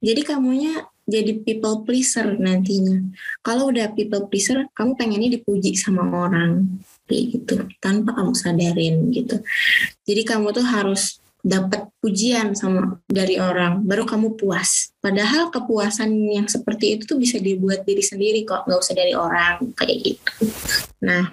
[0.00, 3.12] Jadi kamunya jadi people pleaser nantinya.
[3.44, 9.40] Kalau udah people pleaser, kamu pengennya dipuji sama orang kayak gitu tanpa kamu sadarin gitu.
[10.04, 14.90] Jadi kamu tuh harus dapat pujian sama dari orang baru kamu puas.
[14.98, 19.70] Padahal kepuasan yang seperti itu tuh bisa dibuat diri sendiri kok nggak usah dari orang
[19.78, 20.50] kayak gitu.
[21.06, 21.30] Nah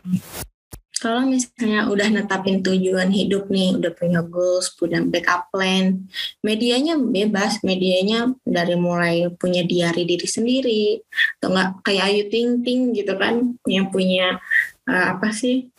[1.04, 6.00] kalau misalnya udah netapin tujuan hidup nih, udah punya goals, punya backup plan,
[6.40, 11.04] medianya bebas, medianya dari mulai punya diary diri sendiri,
[11.44, 14.40] atau enggak kayak Ayu Ting Ting gitu kan, yang punya
[14.90, 15.72] uh, apa sih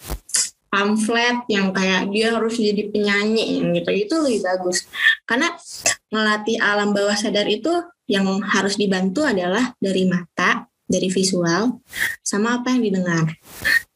[0.69, 4.91] pamflet yang kayak dia harus jadi penyanyi gitu itu lebih bagus
[5.23, 5.55] karena
[6.11, 7.71] melatih alam bawah sadar itu
[8.11, 11.81] yang harus dibantu adalah dari mata dari visual
[12.21, 13.27] sama apa yang didengar.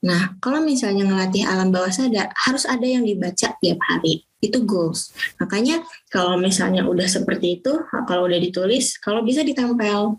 [0.08, 4.24] Nah, kalau misalnya ngelatih alam bawah sadar, harus ada yang dibaca tiap hari.
[4.40, 5.12] Itu goals.
[5.36, 7.76] Makanya kalau misalnya udah seperti itu,
[8.08, 10.16] kalau udah ditulis, kalau bisa ditempel.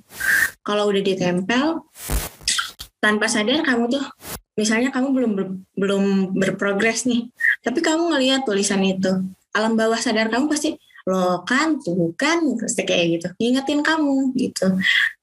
[0.61, 1.89] Kalau udah ditempel,
[2.99, 4.05] tanpa sadar kamu tuh
[4.59, 5.45] misalnya kamu belum ber,
[5.79, 6.03] belum
[6.35, 7.31] berprogres nih
[7.63, 9.23] tapi kamu ngelihat tulisan itu
[9.55, 10.75] alam bawah sadar kamu pasti
[11.07, 14.67] lo kan tuh kan pasti kayak gitu ngingetin kamu gitu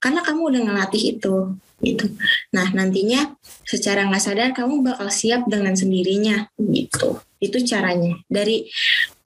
[0.01, 2.09] karena kamu udah ngelatih itu gitu.
[2.57, 7.21] Nah nantinya secara nggak sadar kamu bakal siap dengan sendirinya gitu.
[7.37, 8.17] Itu caranya.
[8.25, 8.65] Dari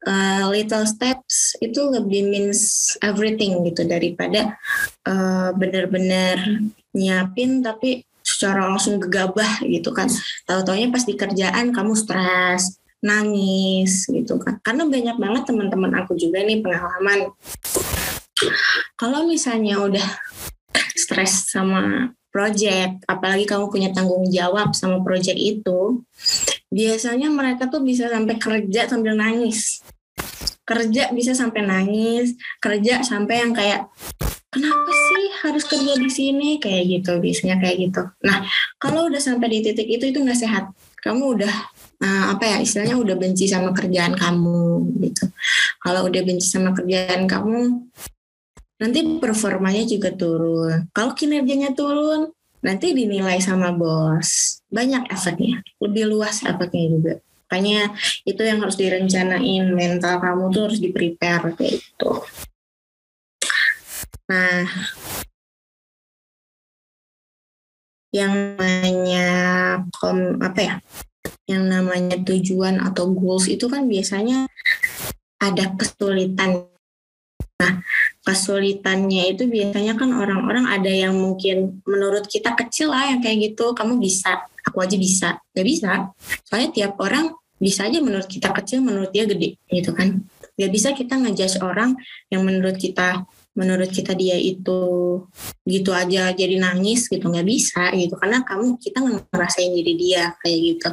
[0.06, 4.58] uh, little steps itu lebih means everything gitu daripada
[5.06, 6.42] uh, benar-benar
[6.90, 8.02] nyiapin tapi
[8.40, 10.08] secara langsung gegabah gitu kan.
[10.48, 14.56] Tahu taunya pas di kerjaan kamu stres nangis gitu kan.
[14.64, 17.36] Karena banyak banget teman-teman aku juga nih pengalaman.
[18.96, 20.08] Kalau misalnya udah
[20.96, 26.00] stres sama project apalagi kamu punya tanggung jawab sama project itu
[26.70, 29.84] biasanya mereka tuh bisa sampai kerja sambil nangis.
[30.64, 33.90] Kerja bisa sampai nangis kerja sampai yang kayak
[34.50, 36.48] kenapa sih harus kerja di sini?
[36.58, 38.02] Kayak gitu biasanya kayak gitu.
[38.26, 38.44] Nah
[38.82, 40.64] kalau udah sampai di titik itu itu nggak sehat.
[41.00, 41.54] Kamu udah
[42.04, 45.24] uh, apa ya istilahnya udah benci sama kerjaan kamu gitu.
[45.80, 47.88] Kalau udah benci sama kerjaan kamu
[48.82, 50.90] nanti performanya juga turun.
[50.92, 54.60] Kalau kinerjanya turun nanti dinilai sama bos.
[54.68, 57.14] Banyak efeknya lebih luas efeknya juga.
[57.50, 57.90] Makanya
[58.22, 59.64] itu yang harus direncanain.
[59.74, 62.22] Mental kamu tuh harus di prepare kayak gitu
[64.30, 64.62] nah
[68.14, 69.26] yang namanya
[69.94, 70.74] kom apa ya?
[71.46, 74.46] Yang namanya tujuan atau goals itu kan biasanya
[75.42, 76.66] ada kesulitan.
[77.58, 77.72] Nah
[78.22, 83.72] kesulitannya itu biasanya kan orang-orang ada yang mungkin menurut kita kecil lah yang kayak gitu
[83.74, 85.28] kamu bisa aku aja bisa.
[85.54, 86.10] Gak bisa.
[86.46, 90.22] Soalnya tiap orang bisa aja menurut kita kecil menurut dia gede gitu kan.
[90.58, 91.96] Gak bisa kita ngejudge orang
[92.28, 93.24] yang menurut kita
[93.58, 94.80] menurut kita dia itu
[95.66, 98.14] gitu aja jadi nangis gitu nggak bisa gitu.
[98.16, 100.90] Karena kamu kita ngerasain diri dia kayak gitu.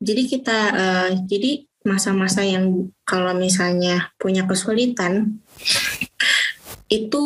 [0.00, 5.40] Jadi kita uh, jadi masa-masa yang kalau misalnya punya kesulitan
[6.90, 7.22] itu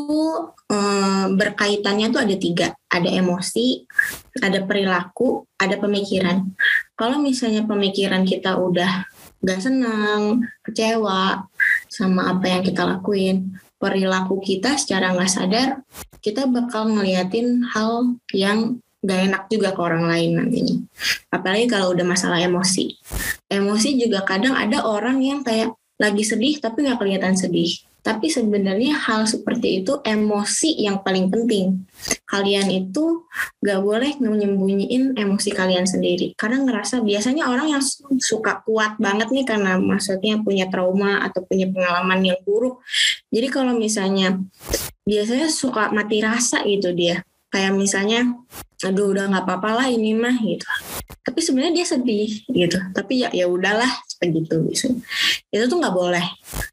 [0.68, 2.68] uh, berkaitannya tuh ada tiga.
[2.92, 3.82] Ada emosi
[4.44, 6.52] ada perilaku ada pemikiran.
[6.94, 9.08] Kalau misalnya pemikiran kita udah
[9.44, 11.44] gak senang, kecewa
[11.88, 15.68] sama apa yang kita lakuin, perilaku kita secara nggak sadar,
[16.24, 20.76] kita bakal ngeliatin hal yang gak enak juga ke orang lain nantinya.
[21.28, 22.96] Apalagi kalau udah masalah emosi.
[23.52, 27.84] Emosi juga kadang ada orang yang kayak lagi sedih tapi nggak kelihatan sedih.
[28.04, 31.88] Tapi sebenarnya hal seperti itu emosi yang paling penting.
[32.28, 33.24] Kalian itu
[33.64, 36.36] gak boleh menyembunyiin emosi kalian sendiri.
[36.36, 37.82] Karena ngerasa biasanya orang yang
[38.20, 42.84] suka kuat banget nih karena maksudnya punya trauma atau punya pengalaman yang buruk.
[43.32, 44.36] Jadi kalau misalnya
[45.08, 47.24] biasanya suka mati rasa gitu dia.
[47.54, 48.34] Kayak misalnya
[48.82, 50.66] aduh udah nggak apa-apa lah ini mah gitu.
[51.22, 52.78] Tapi sebenarnya dia sedih gitu.
[52.90, 53.88] Tapi ya ya udahlah
[54.18, 54.98] begitu gitu.
[55.54, 56.26] Itu tuh nggak boleh.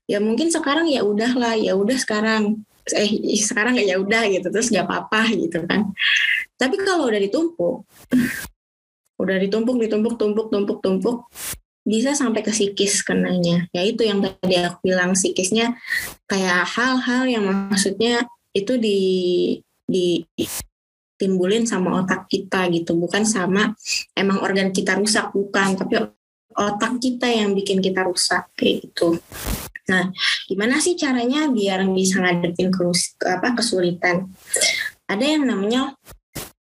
[0.10, 2.66] Ya mungkin sekarang ya udahlah ya udah sekarang.
[2.98, 4.50] Eh sekarang ya udah gitu.
[4.50, 5.94] Terus nggak apa-apa gitu kan.
[6.58, 7.86] Tapi kalau udah ditumpuk
[9.22, 11.18] udah ditumpuk ditumpuk tumpuk tumpuk tumpuk
[11.86, 13.70] bisa sampai ke psikis kenanya.
[13.70, 15.78] Ya itu yang tadi aku bilang psikisnya
[16.26, 18.26] kayak hal-hal yang maksudnya
[18.58, 19.00] itu di
[19.86, 20.26] di
[21.22, 23.78] timbulin sama otak kita gitu bukan sama
[24.18, 26.02] emang organ kita rusak bukan tapi
[26.58, 29.22] otak kita yang bikin kita rusak kayak gitu
[29.86, 30.10] nah
[30.50, 34.34] gimana sih caranya biar bisa ngadepin kerus, apa kesulitan
[35.06, 35.94] ada yang namanya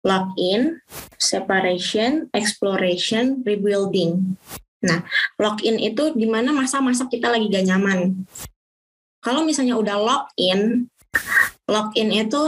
[0.03, 0.81] lock-in,
[1.15, 4.35] separation, exploration, rebuilding.
[4.81, 5.05] Nah,
[5.37, 8.25] lock-in itu di mana masa-masa kita lagi gak nyaman.
[9.21, 10.89] Kalau misalnya udah lock-in,
[11.71, 12.41] login itu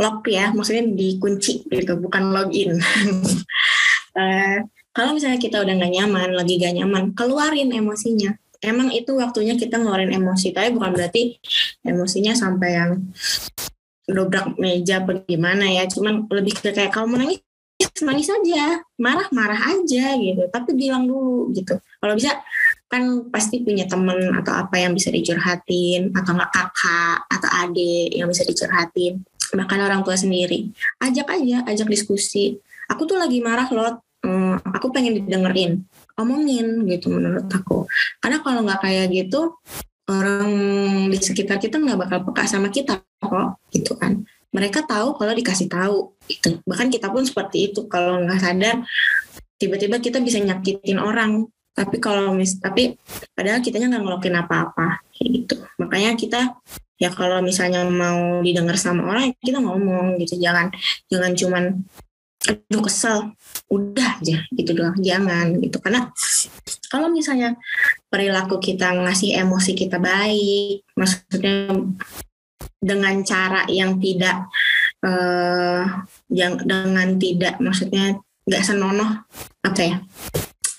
[0.00, 2.78] lock ya, maksudnya dikunci gitu, bukan login.
[4.16, 4.58] uh,
[4.96, 8.34] kalau misalnya kita udah gak nyaman, lagi gak nyaman, keluarin emosinya.
[8.60, 11.40] Emang itu waktunya kita ngeluarin emosi, tapi bukan berarti
[11.80, 12.90] emosinya sampai yang
[14.04, 15.88] dobrak meja bagaimana ya.
[15.88, 17.40] Cuman lebih ke kayak kalau mau nangis,
[18.04, 20.44] nangis aja, marah-marah aja gitu.
[20.52, 21.80] Tapi bilang dulu gitu.
[21.80, 22.36] Kalau bisa
[22.90, 28.26] kan pasti punya temen atau apa yang bisa dicurhatin atau nggak kakak atau adik yang
[28.26, 29.22] bisa dicurhatin.
[29.54, 30.74] Bahkan orang tua sendiri.
[30.98, 32.58] Ajak aja ajak diskusi.
[32.90, 35.86] Aku tuh lagi marah loh hmm, aku pengen didengerin
[36.18, 37.86] omongin gitu menurut aku.
[38.18, 39.54] Karena kalau nggak kayak gitu
[40.10, 40.50] orang
[41.14, 44.26] di sekitar kita nggak bakal peka sama kita kok gitu kan.
[44.50, 46.58] Mereka tahu kalau dikasih tahu gitu.
[46.66, 47.86] Bahkan kita pun seperti itu.
[47.86, 48.82] Kalau nggak sadar
[49.62, 52.98] tiba-tiba kita bisa nyakitin orang tapi kalau mis tapi
[53.32, 55.56] padahal kitanya nggak ngelokin apa-apa gitu.
[55.78, 56.60] Makanya kita
[57.00, 60.36] ya kalau misalnya mau didengar sama orang kita ngomong gitu.
[60.36, 60.74] Jangan
[61.08, 61.64] jangan cuman
[62.48, 63.18] aduh kesel.
[63.70, 64.98] Udah aja gitu doang.
[64.98, 65.78] Jangan gitu.
[65.78, 66.10] Karena
[66.90, 67.54] kalau misalnya
[68.10, 71.70] perilaku kita ngasih emosi kita baik maksudnya
[72.80, 74.50] dengan cara yang tidak
[75.04, 75.84] uh,
[76.32, 78.18] yang dengan tidak maksudnya
[78.48, 79.22] nggak senonoh
[79.62, 79.96] apa ya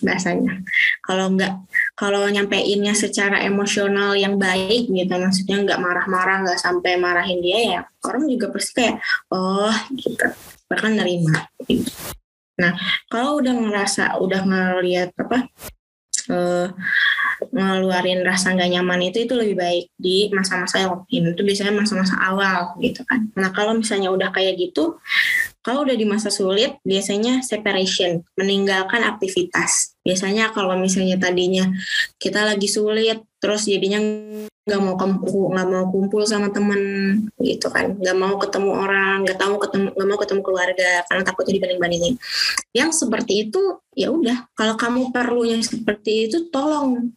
[0.02, 0.62] bahasanya.
[1.06, 1.54] Kalau nggak
[1.96, 7.82] kalau nyampeinnya secara emosional yang baik gitu, maksudnya nggak marah-marah, nggak sampai marahin dia ya,
[8.06, 8.96] orang juga pasti kayak
[9.32, 10.28] oh gitu,
[10.70, 11.48] bahkan nerima.
[12.60, 12.74] Nah
[13.08, 15.48] kalau udah ngerasa, udah ngeliat apa
[16.30, 16.68] uh,
[17.50, 22.78] ngeluarin rasa nggak nyaman itu itu lebih baik di masa-masa yang itu biasanya masa-masa awal
[22.78, 23.34] gitu kan.
[23.34, 25.02] Nah kalau misalnya udah kayak gitu
[25.62, 29.91] kalau udah di masa sulit, biasanya separation, meninggalkan aktivitas.
[30.02, 31.70] Biasanya kalau misalnya tadinya
[32.18, 34.02] kita lagi sulit, terus jadinya
[34.62, 36.82] nggak mau kumpul, nggak mau kumpul sama temen
[37.42, 41.54] gitu kan, nggak mau ketemu orang, nggak tahu ketemu, nggak mau ketemu keluarga karena takutnya
[41.58, 42.14] dibanding-bandingin.
[42.74, 43.62] Yang seperti itu
[43.98, 47.14] ya udah, kalau kamu perlu yang seperti itu tolong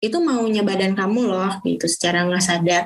[0.00, 2.84] itu maunya badan kamu loh gitu secara nggak sadar.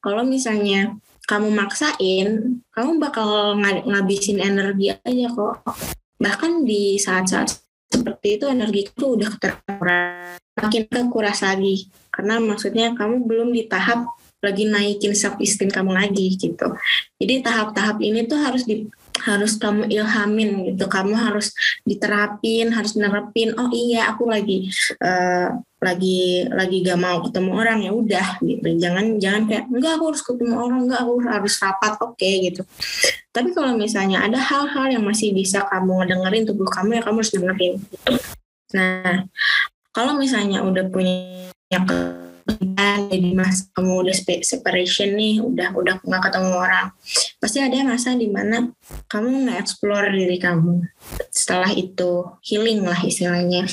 [0.00, 5.62] Kalau misalnya kamu maksain, kamu bakal ngabisin energi aja kok.
[6.20, 11.88] Bahkan di saat-saat seperti itu energi itu udah terkuras makin kekuras lagi.
[12.12, 14.06] Karena maksudnya kamu belum di tahap
[14.40, 16.72] lagi naikin self esteem kamu lagi gitu.
[17.20, 18.88] Jadi tahap-tahap ini tuh harus di
[19.20, 20.86] harus kamu ilhamin gitu.
[20.86, 21.52] Kamu harus
[21.82, 24.70] diterapin harus nerapin oh iya aku lagi
[25.02, 28.68] uh, lagi lagi gak mau ketemu orang ya udah gitu.
[28.78, 32.62] Jangan jangan kayak enggak aku harus ketemu orang enggak aku harus rapat oke okay, gitu.
[33.30, 37.32] Tapi kalau misalnya ada hal-hal yang masih bisa kamu dengerin tubuh kamu ya kamu harus
[37.32, 37.74] dengerin.
[37.80, 38.12] Gitu.
[38.70, 39.26] nah
[39.90, 41.50] kalau misalnya udah punya
[43.10, 46.86] jadi mas kamu udah separation nih udah udah nggak ketemu orang.
[47.42, 48.70] Pasti ada masa di mana
[49.10, 50.86] kamu nggak explore diri kamu.
[51.30, 53.66] Setelah itu healing lah istilahnya.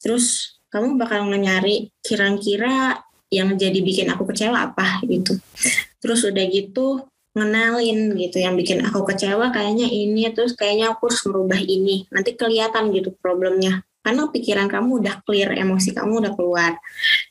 [0.00, 3.00] Terus kamu bakal nyari kira-kira
[3.32, 5.36] yang jadi bikin aku kecewa apa gitu.
[5.98, 7.04] Terus udah gitu
[7.36, 12.08] ngenalin gitu yang bikin aku kecewa kayaknya ini terus kayaknya aku harus merubah ini.
[12.08, 13.84] Nanti kelihatan gitu problemnya.
[14.06, 16.78] Karena pikiran kamu udah clear, emosi kamu udah keluar.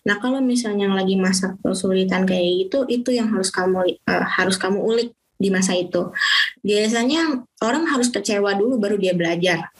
[0.06, 4.78] Nah kalau misalnya lagi masa kesulitan kayak gitu, itu yang harus kamu uh, harus kamu
[4.80, 6.14] ulik di masa itu.
[6.62, 9.74] Biasanya orang harus kecewa dulu baru dia belajar.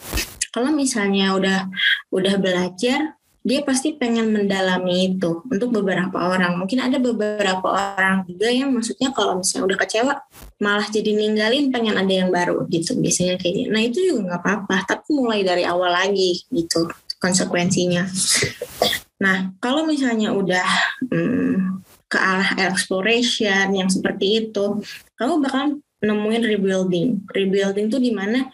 [0.50, 1.68] Kalau misalnya udah
[2.10, 6.58] udah belajar, dia pasti pengen mendalami itu untuk beberapa orang.
[6.58, 10.14] Mungkin ada beberapa orang juga yang maksudnya kalau misalnya udah kecewa
[10.58, 13.70] malah jadi ninggalin pengen ada yang baru gitu biasanya kayak gitu.
[13.70, 16.90] Nah itu juga nggak apa-apa, tapi mulai dari awal lagi gitu
[17.22, 18.10] konsekuensinya.
[19.22, 20.68] Nah kalau misalnya udah
[21.08, 24.80] hmm, ke arah exploration yang seperti itu,
[25.16, 25.64] kamu bakal
[26.04, 27.10] nemuin rebuilding.
[27.32, 28.46] Rebuilding tuh di mana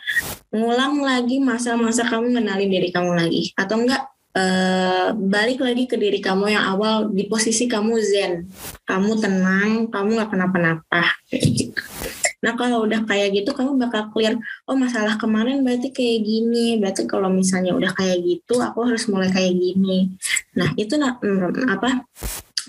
[0.53, 3.51] ngulang lagi masa-masa kamu kenalin diri kamu lagi.
[3.57, 8.47] Atau enggak Uh, balik lagi ke diri kamu yang awal di posisi kamu zen,
[8.87, 11.03] kamu tenang, kamu nggak kenapa-napa.
[12.41, 17.05] Nah kalau udah kayak gitu kamu bakal clear, oh masalah kemarin berarti kayak gini, berarti
[17.05, 20.09] kalau misalnya udah kayak gitu aku harus mulai kayak gini.
[20.57, 22.05] Nah itu mm, apa?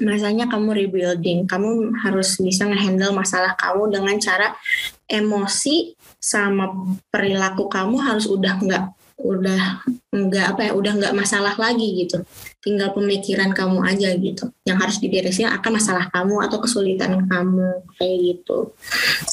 [0.00, 4.56] Masanya kamu rebuilding, kamu harus bisa ngehandle masalah kamu dengan cara
[5.04, 6.72] emosi sama
[7.12, 8.84] perilaku kamu harus udah nggak
[9.22, 12.24] udah nggak apa ya udah nggak masalah lagi gitu
[12.62, 14.54] tinggal pemikiran kamu aja gitu.
[14.62, 18.72] Yang harus diberesin akan masalah kamu atau kesulitan kamu kayak gitu.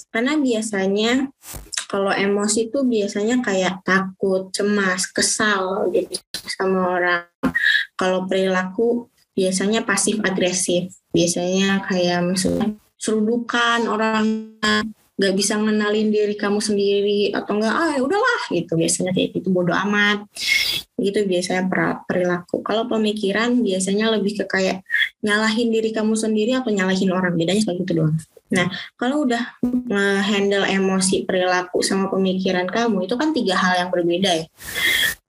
[0.09, 1.29] Karena biasanya
[1.85, 6.17] kalau emosi tuh biasanya kayak takut cemas kesal gitu
[6.49, 7.29] sama orang.
[7.93, 9.07] Kalau perilaku
[9.37, 10.89] biasanya pasif agresif.
[11.13, 14.25] Biasanya kayak maksudnya serudukan orang
[15.19, 18.73] nggak bisa ngenalin diri kamu sendiri atau enggak ah ya udahlah gitu.
[18.73, 20.25] Biasanya kayak gitu bodoh amat
[21.01, 21.65] gitu biasanya
[22.05, 22.61] perilaku.
[22.61, 24.83] Kalau pemikiran biasanya lebih ke kayak
[25.23, 27.33] nyalahin diri kamu sendiri atau nyalahin orang.
[27.35, 28.15] Bedanya seperti itu doang.
[28.49, 28.65] Nah,
[28.97, 29.61] kalau udah
[30.25, 34.45] handle emosi, perilaku, sama pemikiran kamu, itu kan tiga hal yang berbeda ya.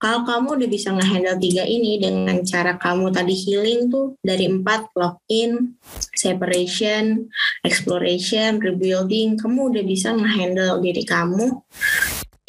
[0.00, 4.96] Kalau kamu udah bisa ngehandle tiga ini dengan cara kamu tadi healing tuh dari empat,
[4.96, 5.76] lock-in,
[6.16, 7.28] separation,
[7.60, 11.60] exploration, rebuilding, kamu udah bisa ngehandle diri kamu,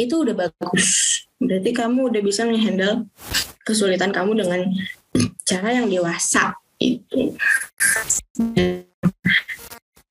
[0.06, 1.22] itu udah bagus.
[1.42, 3.10] Berarti kamu udah bisa ngehandle
[3.66, 4.62] kesulitan kamu dengan
[5.46, 6.58] cara yang dewasa.
[6.78, 7.34] Itu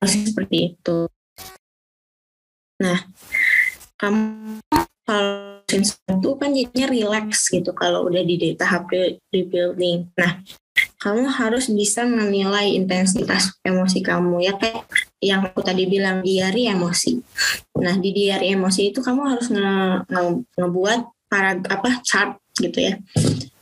[0.00, 0.98] seperti itu.
[2.80, 2.98] Nah,
[4.00, 4.58] kamu
[5.04, 8.90] kalau itu kan jadinya relax gitu kalau udah di tahap
[9.30, 10.10] rebuilding.
[10.14, 10.42] Nah,
[11.00, 14.86] kamu harus bisa menilai intensitas emosi kamu ya kayak
[15.20, 17.20] yang aku tadi bilang diary emosi.
[17.80, 19.70] Nah, di diary emosi itu kamu harus nge,
[20.08, 20.22] nge,
[20.56, 22.96] ngebuat para apa chart gitu ya.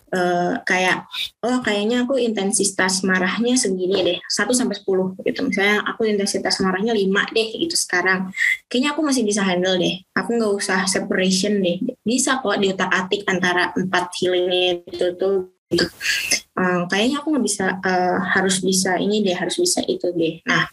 [0.09, 1.05] Uh, kayak
[1.45, 5.41] oh kayaknya aku intensitas marahnya segini deh 1 sampai 10 gitu.
[5.45, 8.33] Misalnya aku intensitas marahnya 5 deh gitu sekarang.
[8.73, 10.01] Kayaknya aku masih bisa handle deh.
[10.17, 11.85] Aku nggak usah separation deh.
[12.01, 14.49] Bisa kok diutak-atik antara empat healing
[14.89, 15.87] itu tuh gitu.
[16.59, 20.67] Um, kayaknya aku nggak bisa uh, harus bisa ini deh harus bisa itu deh nah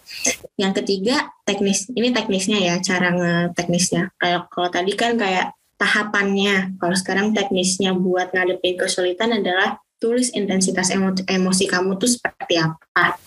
[0.57, 6.79] yang ketiga teknis ini teknisnya ya cara ngeteknisnya kayak kalau tadi kan kayak tahapannya.
[6.79, 13.19] Kalau sekarang teknisnya buat ngadepin kesulitan adalah tulis intensitas emo emosi kamu tuh seperti apa.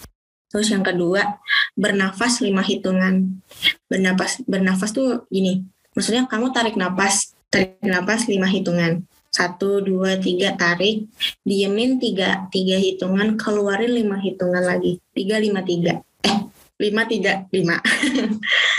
[0.48, 1.40] Terus yang kedua,
[1.76, 3.44] bernafas lima hitungan.
[3.88, 9.04] Bernafas bernafas tuh gini, maksudnya kamu tarik nafas, tarik nafas lima hitungan.
[9.28, 11.08] Satu dua tiga tarik.
[11.44, 14.98] Diemin tiga tiga hitungan keluarin lima hitungan lagi.
[15.12, 16.00] Tiga lima tiga.
[16.24, 16.38] Eh
[16.78, 17.76] lima tiga lima.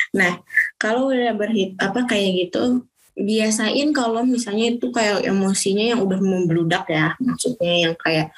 [0.10, 0.42] Nah
[0.82, 2.82] kalau udah berhit apa kayak gitu
[3.20, 7.14] biasain kalau misalnya itu kayak emosinya yang udah membludak ya.
[7.20, 8.32] Maksudnya yang kayak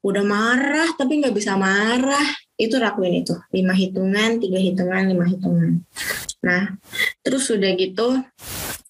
[0.00, 2.26] udah marah tapi nggak bisa marah.
[2.56, 3.36] Itu lakuin itu.
[3.52, 5.84] Lima hitungan tiga hitungan lima hitungan.
[6.42, 6.74] Nah
[7.20, 8.18] terus udah gitu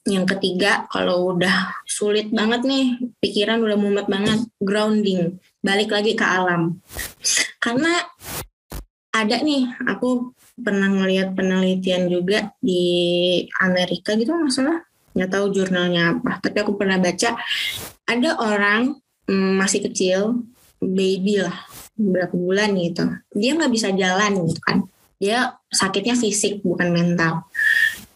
[0.03, 5.38] yang ketiga kalau udah sulit banget nih pikiran udah mumet banget grounding.
[5.62, 6.82] Balik lagi ke alam.
[7.62, 8.03] Karena
[9.14, 12.84] ada nih aku pernah ngeliat penelitian juga di
[13.61, 17.36] Amerika gitu masalah nggak tahu jurnalnya apa tapi aku pernah baca
[18.09, 18.96] ada orang
[19.28, 20.40] mm, masih kecil
[20.80, 21.55] baby lah
[21.94, 23.05] berapa bulan gitu.
[23.36, 24.78] Dia nggak bisa jalan gitu kan.
[25.22, 27.46] Dia sakitnya fisik bukan mental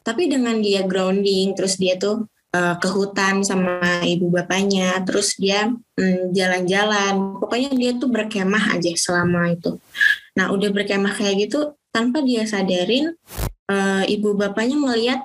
[0.06, 5.66] tapi dengan dia grounding terus dia tuh uh, ke hutan sama ibu bapaknya terus dia
[5.98, 9.82] mm, jalan-jalan pokoknya dia tuh berkemah aja selama itu
[10.38, 13.18] nah udah berkemah kayak gitu tanpa dia sadarin
[13.70, 15.20] uh, ibu bapaknya melihat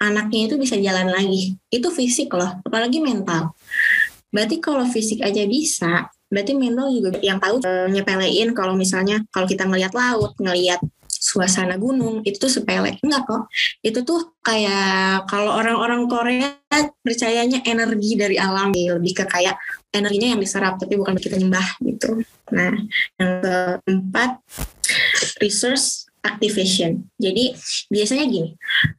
[0.00, 1.56] anaknya itu bisa jalan lagi.
[1.72, 3.56] Itu fisik loh, apalagi mental.
[4.28, 9.48] Berarti kalau fisik aja bisa, berarti mental juga yang tahu uh, nyepelein kalau misalnya kalau
[9.48, 10.82] kita ngelihat laut, ngelihat
[11.26, 13.02] suasana gunung itu tuh sepele.
[13.02, 13.42] Enggak kok.
[13.82, 16.54] Itu tuh kayak kalau orang-orang Korea
[17.02, 18.70] percayanya energi dari alam.
[18.70, 19.58] Lebih ke kayak
[19.90, 22.22] energinya yang diserap tapi bukan kita nyembah gitu.
[22.54, 22.78] Nah
[23.18, 24.38] yang keempat
[25.42, 27.06] resource activation.
[27.18, 27.54] Jadi
[27.90, 28.50] biasanya gini,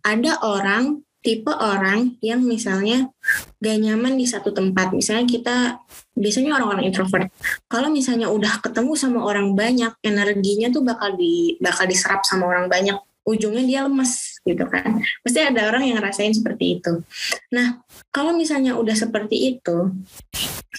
[0.04, 3.12] ada orang tipe orang yang misalnya
[3.60, 4.96] gak nyaman di satu tempat.
[4.96, 5.84] Misalnya kita
[6.16, 7.28] biasanya orang-orang introvert.
[7.68, 12.72] Kalau misalnya udah ketemu sama orang banyak, energinya tuh bakal di bakal diserap sama orang
[12.72, 12.96] banyak.
[13.28, 15.04] Ujungnya dia lemes gitu kan.
[15.20, 17.04] Pasti ada orang yang ngerasain seperti itu.
[17.52, 19.92] Nah, kalau misalnya udah seperti itu,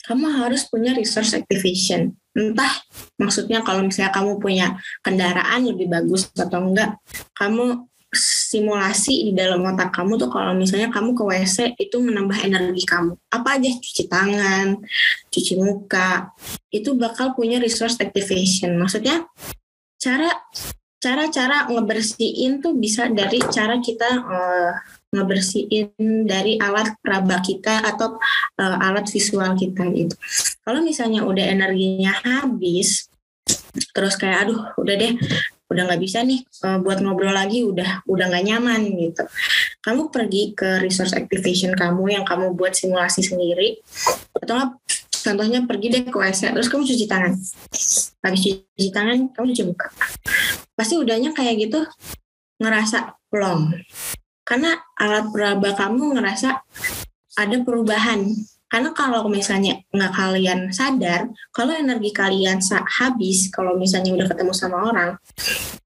[0.08, 2.70] kamu harus punya resource activation entah
[3.18, 6.94] maksudnya kalau misalnya kamu punya kendaraan lebih bagus atau enggak
[7.34, 12.88] kamu simulasi di dalam otak kamu tuh kalau misalnya kamu ke WC itu menambah energi
[12.88, 13.12] kamu.
[13.28, 13.68] Apa aja?
[13.68, 14.80] Cuci tangan
[15.28, 16.32] cuci muka
[16.72, 18.80] itu bakal punya resource activation.
[18.80, 19.28] Maksudnya
[20.00, 20.32] cara
[20.98, 24.72] cara-cara ngebersihin tuh bisa dari cara kita uh,
[25.14, 28.18] ngebersihin dari alat peraba kita atau
[28.58, 30.16] uh, alat visual kita gitu.
[30.64, 33.08] Kalau misalnya udah energinya habis,
[33.94, 35.14] terus kayak aduh udah deh
[35.68, 39.24] udah nggak bisa nih uh, buat ngobrol lagi udah udah nggak nyaman gitu.
[39.84, 43.80] Kamu pergi ke resource activation kamu yang kamu buat simulasi sendiri
[44.32, 44.80] atau
[45.28, 47.32] contohnya pergi deh ke WC terus kamu cuci tangan.
[48.24, 49.88] Habis cuci tangan kamu cuci muka.
[50.72, 51.84] Pasti udahnya kayak gitu
[52.58, 53.76] ngerasa plong.
[54.48, 56.64] Karena alat peraba kamu ngerasa
[57.38, 58.24] ada perubahan
[58.68, 62.60] karena kalau misalnya nggak kalian sadar kalau energi kalian
[63.00, 65.10] habis kalau misalnya udah ketemu sama orang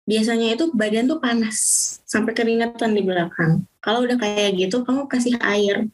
[0.03, 1.59] biasanya itu badan tuh panas
[2.05, 3.65] sampai keringetan di belakang.
[3.79, 5.87] Kalau udah kayak gitu kamu kasih air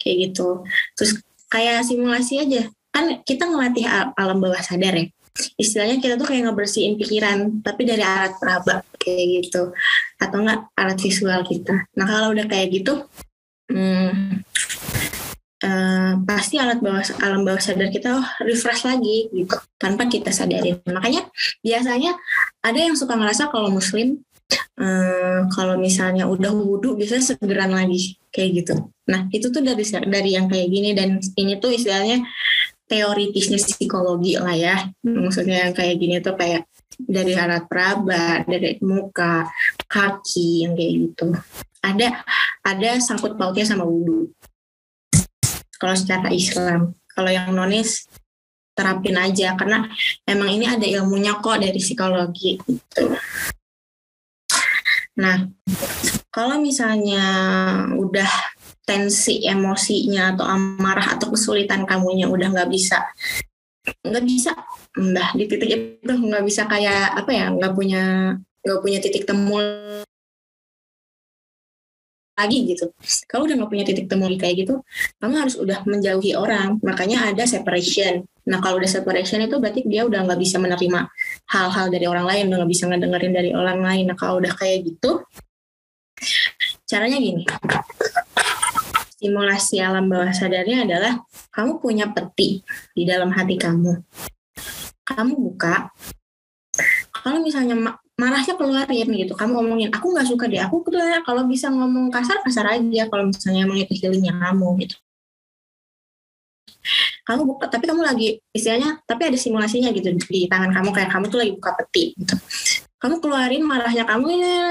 [0.00, 0.64] kayak gitu.
[0.96, 2.68] Terus kayak simulasi aja.
[2.92, 3.84] Kan kita ngelatih
[4.16, 5.06] alam bawah sadar ya.
[5.60, 9.72] Istilahnya kita tuh kayak ngebersihin pikiran tapi dari alat peraba kayak gitu.
[10.20, 11.74] Atau enggak alat visual kita.
[11.96, 13.04] Nah kalau udah kayak gitu
[13.72, 14.44] hmm,
[15.62, 20.82] uh, pasti alat bawah alam bawah sadar kita oh, refresh lagi gitu tanpa kita sadarin
[20.90, 21.28] makanya
[21.62, 22.12] biasanya
[22.60, 24.20] ada yang suka ngerasa kalau muslim
[24.80, 28.74] uh, kalau misalnya udah wudhu biasanya segeran lagi kayak gitu
[29.06, 32.26] nah itu tuh dari dari yang kayak gini dan ini tuh istilahnya
[32.86, 34.76] teoritisnya psikologi lah ya.
[35.02, 39.50] Maksudnya yang kayak gini tuh kayak dari alat peraba, dari muka,
[39.90, 41.26] kaki yang kayak gitu.
[41.82, 42.22] Ada
[42.62, 44.30] ada sangkut pautnya sama wudhu.
[45.76, 48.08] Kalau secara Islam, kalau yang nonis
[48.76, 49.88] terapin aja karena
[50.28, 53.16] emang ini ada ilmunya kok dari psikologi gitu.
[55.16, 55.48] Nah,
[56.28, 57.24] kalau misalnya
[57.96, 58.28] udah
[58.84, 63.02] tensi emosinya atau amarah atau kesulitan kamunya udah nggak bisa
[64.06, 64.54] nggak bisa
[64.98, 69.58] mbah di titik itu nggak bisa kayak apa ya nggak punya nggak punya titik temu
[72.36, 72.92] lagi gitu.
[73.26, 74.84] Kalau udah nggak punya titik temu kayak gitu,
[75.18, 76.76] kamu harus udah menjauhi orang.
[76.84, 78.28] Makanya ada separation.
[78.46, 81.08] Nah kalau udah separation itu berarti dia udah nggak bisa menerima
[81.50, 84.04] hal-hal dari orang lain, udah nggak bisa ngedengerin dari orang lain.
[84.12, 85.24] Nah kalau udah kayak gitu,
[86.86, 87.44] caranya gini
[89.16, 92.60] simulasi alam bawah sadarnya adalah kamu punya peti
[92.92, 93.96] di dalam hati kamu.
[95.06, 95.90] Kamu buka,
[97.10, 101.68] kalau misalnya marahnya keluarin gitu, kamu ngomongin, aku nggak suka deh, aku tuh kalau bisa
[101.68, 104.96] ngomong kasar kasar aja, kalau misalnya emang itu healingnya kamu gitu.
[107.26, 111.26] kamu buka tapi kamu lagi istilahnya tapi ada simulasinya gitu di tangan kamu kayak kamu
[111.26, 112.34] tuh lagi buka peti gitu.
[113.02, 114.62] Kamu keluarin marahnya kamu ya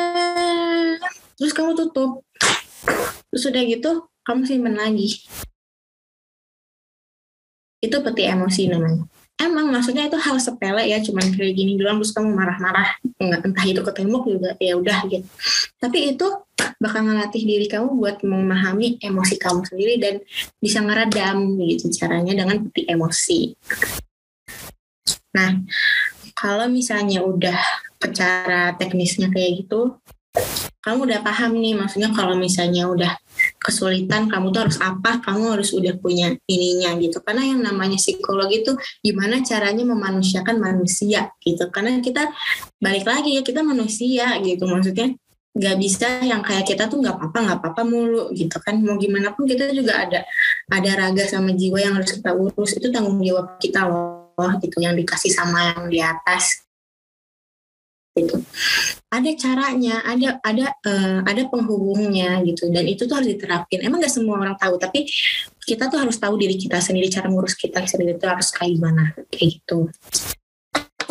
[1.36, 2.24] terus kamu tutup.
[3.32, 3.92] Terus udah gitu
[4.24, 5.28] kamu simpen lagi.
[7.84, 12.16] Itu peti emosi namanya emang maksudnya itu hal sepele ya cuman kayak gini doang terus
[12.16, 15.28] kamu marah-marah entah itu ke tembok juga ya udah gitu.
[15.80, 16.28] Tapi itu
[16.80, 20.16] bakal ngelatih diri kamu buat memahami emosi kamu sendiri dan
[20.60, 23.40] bisa ngeredam gitu caranya dengan peti emosi.
[25.36, 25.52] Nah
[26.36, 27.60] kalau misalnya udah
[28.06, 29.98] cara teknisnya kayak gitu
[30.84, 33.18] kamu udah paham nih maksudnya kalau misalnya udah
[33.66, 37.18] kesulitan kamu tuh harus apa kamu harus udah punya ininya gitu.
[37.26, 41.66] Karena yang namanya psikologi itu gimana caranya memanusiakan manusia gitu.
[41.74, 42.30] Karena kita
[42.78, 44.70] balik lagi ya kita manusia gitu.
[44.70, 45.18] Maksudnya
[45.56, 48.78] nggak bisa yang kayak kita tuh nggak apa-apa nggak apa-apa mulu gitu kan.
[48.78, 50.22] Mau gimana pun kita juga ada
[50.70, 52.78] ada raga sama jiwa yang harus kita urus.
[52.78, 54.78] Itu tanggung jawab kita loh gitu.
[54.78, 56.65] Yang dikasih sama yang di atas
[58.16, 58.40] gitu.
[59.12, 62.72] Ada caranya ada ada uh, ada penghubungnya gitu.
[62.72, 63.84] Dan itu tuh harus diterapin.
[63.84, 65.06] Emang gak semua orang tahu tapi
[65.66, 69.04] kita tuh harus tahu diri kita sendiri cara ngurus kita sendiri itu harus kayak gimana
[69.30, 69.90] kayak gitu.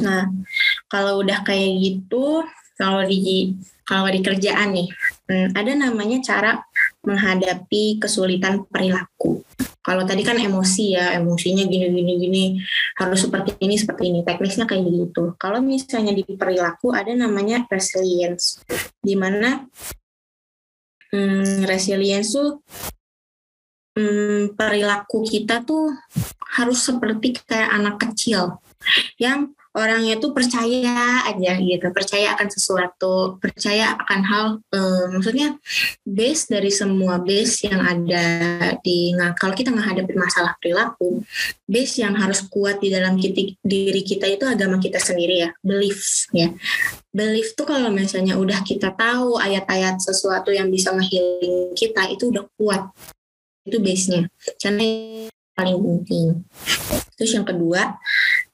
[0.01, 0.31] Nah
[0.89, 2.43] kalau udah kayak gitu
[2.75, 4.89] kalau di kalau di kerjaan nih
[5.29, 6.51] hmm, ada namanya cara
[7.05, 9.45] menghadapi kesulitan perilaku
[9.85, 12.45] kalau tadi kan emosi ya, emosinya gini gini gini
[12.97, 14.25] harus seperti ini seperti ini.
[14.25, 15.37] Teknisnya kayak gitu.
[15.37, 18.65] Kalau misalnya di perilaku ada namanya resilience,
[19.05, 19.61] di mana
[21.13, 22.65] hmm, resilience tuh
[23.93, 25.93] hmm, perilaku kita tuh
[26.57, 28.65] harus seperti kayak anak kecil
[29.21, 35.59] yang orangnya tuh percaya aja gitu percaya akan sesuatu percaya akan hal eh, maksudnya
[36.07, 38.27] base dari semua base yang ada
[38.81, 41.27] di nah, kalau kita menghadapi masalah perilaku
[41.67, 46.31] base yang harus kuat di dalam kita, diri kita itu agama kita sendiri ya belief
[46.31, 46.53] ya.
[47.15, 52.45] Belief tuh kalau misalnya udah kita tahu ayat-ayat sesuatu yang bisa ngehealing kita itu udah
[52.59, 52.91] kuat.
[53.65, 54.29] Itu base-nya
[54.61, 54.87] karena
[55.57, 56.45] paling penting.
[57.17, 57.97] Terus yang kedua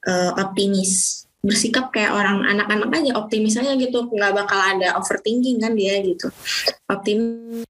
[0.06, 1.24] uh, optimis.
[1.40, 4.08] Bersikap kayak orang anak-anak aja optimis aja gitu.
[4.12, 6.28] Nggak bakal ada overthinking kan dia gitu.
[6.84, 7.64] Optimis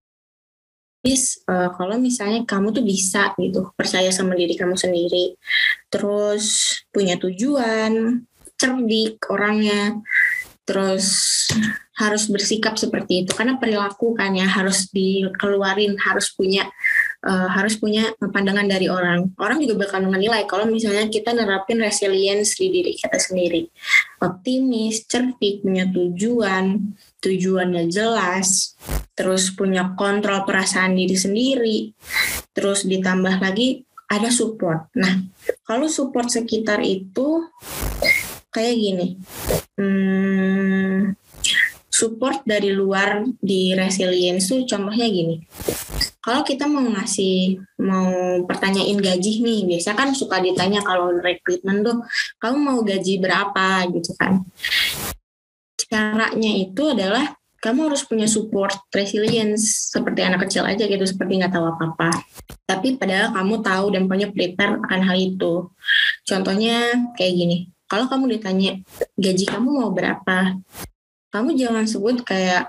[1.47, 5.39] uh, kalau misalnya kamu tuh bisa gitu percaya sama diri kamu sendiri.
[5.87, 8.27] Terus punya tujuan
[8.59, 10.03] cerdik orangnya.
[10.67, 11.07] Terus
[12.01, 13.31] harus bersikap seperti itu.
[13.37, 16.67] Karena perilaku kan ya harus dikeluarin harus punya
[17.25, 19.33] uh, harus punya pandangan dari orang.
[19.37, 23.69] Orang juga bakal menilai kalau misalnya kita nerapin resilience di diri kita sendiri.
[24.21, 28.77] Optimis, cerdik, punya tujuan, tujuannya jelas,
[29.13, 31.79] terus punya kontrol perasaan diri sendiri,
[32.57, 34.91] terus ditambah lagi ada support.
[34.99, 35.23] Nah,
[35.63, 37.47] kalau support sekitar itu
[38.51, 39.09] kayak gini,
[39.79, 41.15] hmm,
[42.01, 45.37] support dari luar di resilience contohnya gini.
[46.25, 52.01] Kalau kita mau ngasih mau pertanyain gaji nih biasa kan suka ditanya kalau rekrutmen tuh
[52.41, 53.85] kamu mau gaji berapa?
[53.93, 54.41] gitu kan.
[55.77, 61.53] Caranya itu adalah kamu harus punya support resilience seperti anak kecil aja gitu seperti nggak
[61.53, 62.25] tahu apa-apa.
[62.65, 65.69] Tapi padahal kamu tahu dan punya prepare akan hal itu.
[66.25, 67.59] Contohnya kayak gini
[67.91, 68.79] kalau kamu ditanya
[69.19, 70.57] gaji kamu mau berapa
[71.31, 72.67] kamu jangan sebut kayak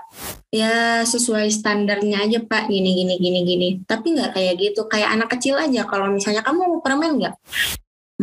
[0.54, 3.68] ya sesuai standarnya aja pak gini gini gini gini.
[3.82, 5.82] Tapi nggak kayak gitu kayak anak kecil aja.
[5.82, 7.34] Kalau misalnya kamu mau permen nggak?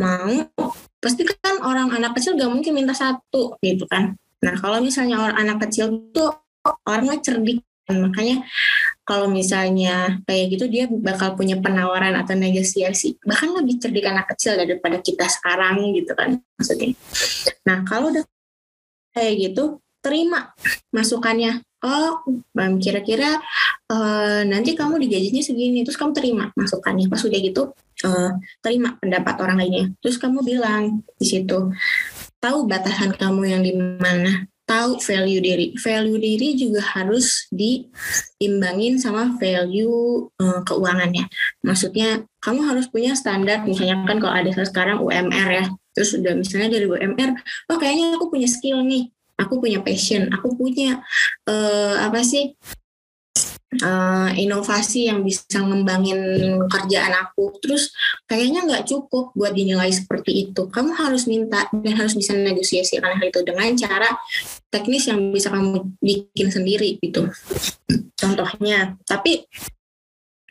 [0.00, 0.48] Mau.
[1.00, 4.16] Pasti kan orang anak kecil gak mungkin minta satu gitu kan.
[4.44, 6.32] Nah kalau misalnya orang anak kecil tuh
[6.88, 7.60] orangnya cerdik.
[7.90, 8.46] Makanya
[9.02, 14.54] kalau misalnya kayak gitu dia bakal punya penawaran atau negosiasi bahkan lebih cerdik anak kecil
[14.54, 16.94] daripada kita sekarang gitu kan maksudnya.
[17.66, 18.22] Nah kalau udah
[19.10, 20.52] kayak gitu terima
[20.90, 21.62] masukannya.
[21.80, 22.20] Oh
[22.76, 23.40] kira-kira
[23.88, 27.08] uh, nanti kamu digajinya segini terus kamu terima masukannya.
[27.08, 27.72] Pas udah gitu
[28.04, 28.30] uh,
[28.60, 29.86] terima pendapat orang lainnya.
[30.04, 31.72] Terus kamu bilang di situ
[32.40, 34.44] tahu batasan kamu yang di mana.
[34.68, 35.66] Tahu value diri.
[35.74, 41.26] Value diri juga harus diimbangin sama value uh, keuangannya.
[41.66, 43.66] Maksudnya kamu harus punya standar.
[43.66, 45.66] Misalnya kan kalau ada sekarang UMR ya.
[45.90, 47.30] Terus udah misalnya dari UMR
[47.66, 49.10] oh kayaknya aku punya skill nih
[49.40, 50.28] aku punya passion.
[50.36, 51.00] Aku punya
[51.48, 52.52] uh, apa sih
[53.80, 56.20] uh, inovasi yang bisa ngembangin
[56.68, 57.56] kerjaan aku.
[57.64, 57.94] Terus
[58.28, 60.68] kayaknya nggak cukup buat dinilai seperti itu.
[60.68, 64.12] Kamu harus minta dan harus bisa negosiasi hal itu dengan cara
[64.68, 67.30] teknis yang bisa kamu bikin sendiri gitu.
[68.20, 69.48] Contohnya tapi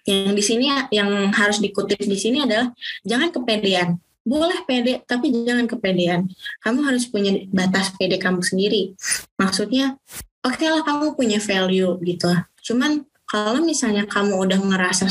[0.10, 2.74] yang di sini yang harus dikutip di sini adalah
[3.06, 6.30] jangan kepedean boleh pede tapi jangan kepedean.
[6.62, 8.94] Kamu harus punya batas pede kamu sendiri.
[9.42, 9.98] Maksudnya
[10.46, 12.30] oke okay lah kamu punya value gitu.
[12.62, 15.10] Cuman kalau misalnya kamu udah ngerasa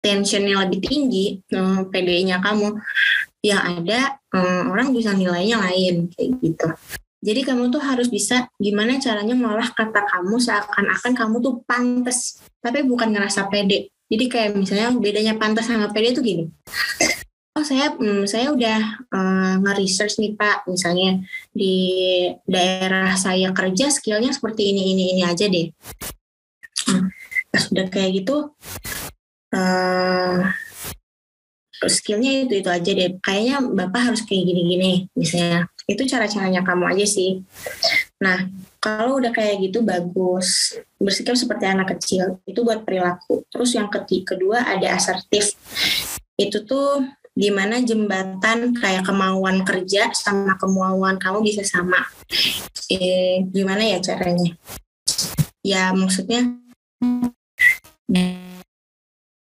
[0.00, 2.80] tensionnya lebih tinggi eh, PD-nya kamu
[3.44, 6.68] yang ada eh, orang bisa nilainya lain kayak gitu.
[7.24, 12.84] Jadi kamu tuh harus bisa gimana caranya ngolah kata kamu seakan-akan kamu tuh pantas tapi
[12.84, 13.92] bukan ngerasa pede.
[14.04, 16.52] Jadi kayak misalnya bedanya pantas sama pede itu gini
[17.54, 18.80] oh saya hmm, saya udah
[19.14, 20.66] uh, nge-research nih Pak.
[20.66, 21.22] Misalnya
[21.54, 21.74] di
[22.44, 25.70] daerah saya kerja skillnya seperti ini ini ini aja deh.
[26.90, 27.08] Hmm,
[27.48, 28.52] pas udah kayak gitu
[29.54, 30.38] uh,
[31.86, 33.10] skillnya itu itu aja deh.
[33.22, 35.70] Kayaknya Bapak harus kayak gini-gini misalnya.
[35.84, 37.44] Itu cara-caranya kamu aja sih.
[38.18, 38.50] Nah
[38.82, 40.74] kalau udah kayak gitu bagus.
[40.98, 43.46] Bersikap seperti anak kecil itu buat perilaku.
[43.52, 45.54] Terus yang ketiga kedua ada asertif.
[46.34, 47.04] Itu tuh
[47.34, 51.98] di mana jembatan kayak kemauan kerja sama kemauan kamu bisa sama.
[52.86, 54.54] Eh, gimana ya caranya?
[55.66, 56.54] Ya maksudnya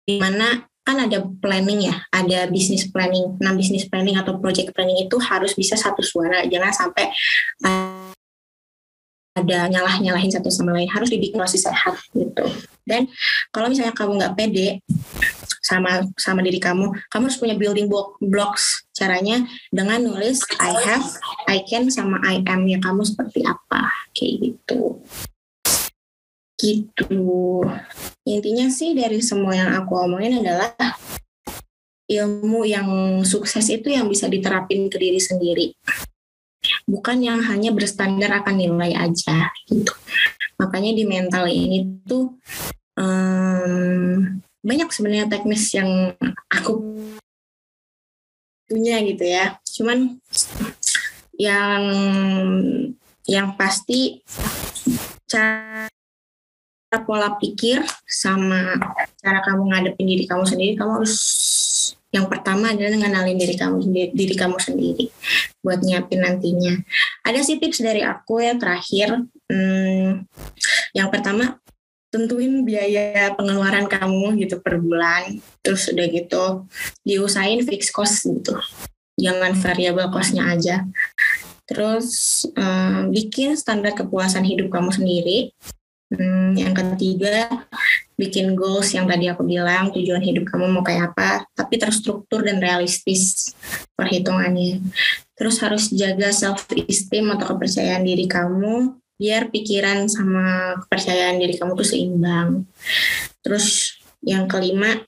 [0.05, 3.41] di mana kan ada planning ya, ada bisnis planning.
[3.41, 7.09] Nah, bisnis planning atau project planning itu harus bisa satu suara, jangan sampai
[9.35, 10.93] ada nyalah-nyalahin satu sama lain.
[10.93, 12.45] Harus dibikin masih sehat gitu.
[12.85, 13.09] Dan
[13.49, 14.85] kalau misalnya kamu nggak pede,
[15.65, 18.85] sama sama diri kamu kamu harus punya building block blocks.
[18.93, 21.09] Caranya dengan nulis I have
[21.49, 23.89] I can sama I am ya kamu seperti apa.
[24.13, 25.01] Kayak gitu.
[26.61, 27.25] Gitu.
[28.29, 30.77] Intinya sih dari semua yang aku omongin adalah
[32.05, 32.89] ilmu yang
[33.25, 35.73] sukses itu yang bisa diterapin ke diri sendiri.
[36.85, 39.93] Bukan yang hanya berstandar akan nilai aja gitu.
[40.61, 42.37] Makanya di mental ini tuh
[42.97, 46.17] um, banyak sebenarnya teknis yang
[46.49, 46.81] aku
[48.65, 49.61] punya gitu ya.
[49.77, 50.17] Cuman
[51.37, 51.83] yang
[53.29, 54.25] yang pasti
[55.29, 55.89] cara
[57.05, 58.79] pola pikir sama
[59.19, 61.17] cara kamu ngadepin diri kamu sendiri kamu harus
[62.15, 65.05] yang pertama adalah mengenalin diri kamu sendiri diri kamu sendiri
[65.59, 66.79] buat nyiapin nantinya
[67.27, 70.23] ada sih tips dari aku ya terakhir hmm,
[70.95, 71.59] yang pertama
[72.15, 75.43] tentuin biaya pengeluaran kamu gitu per bulan.
[75.67, 76.45] Terus udah gitu
[77.03, 78.55] diusahain fix cost gitu.
[79.19, 80.87] Jangan variable costnya aja.
[81.67, 85.51] Terus um, bikin standar kepuasan hidup kamu sendiri.
[86.15, 87.67] Hmm, yang ketiga
[88.15, 92.63] bikin goals yang tadi aku bilang tujuan hidup kamu mau kayak apa tapi terstruktur dan
[92.63, 93.51] realistis
[93.99, 94.79] perhitungannya.
[95.35, 101.79] Terus harus jaga self esteem atau kepercayaan diri kamu biar pikiran sama kepercayaan diri kamu
[101.79, 102.67] tuh seimbang.
[103.45, 105.05] Terus yang kelima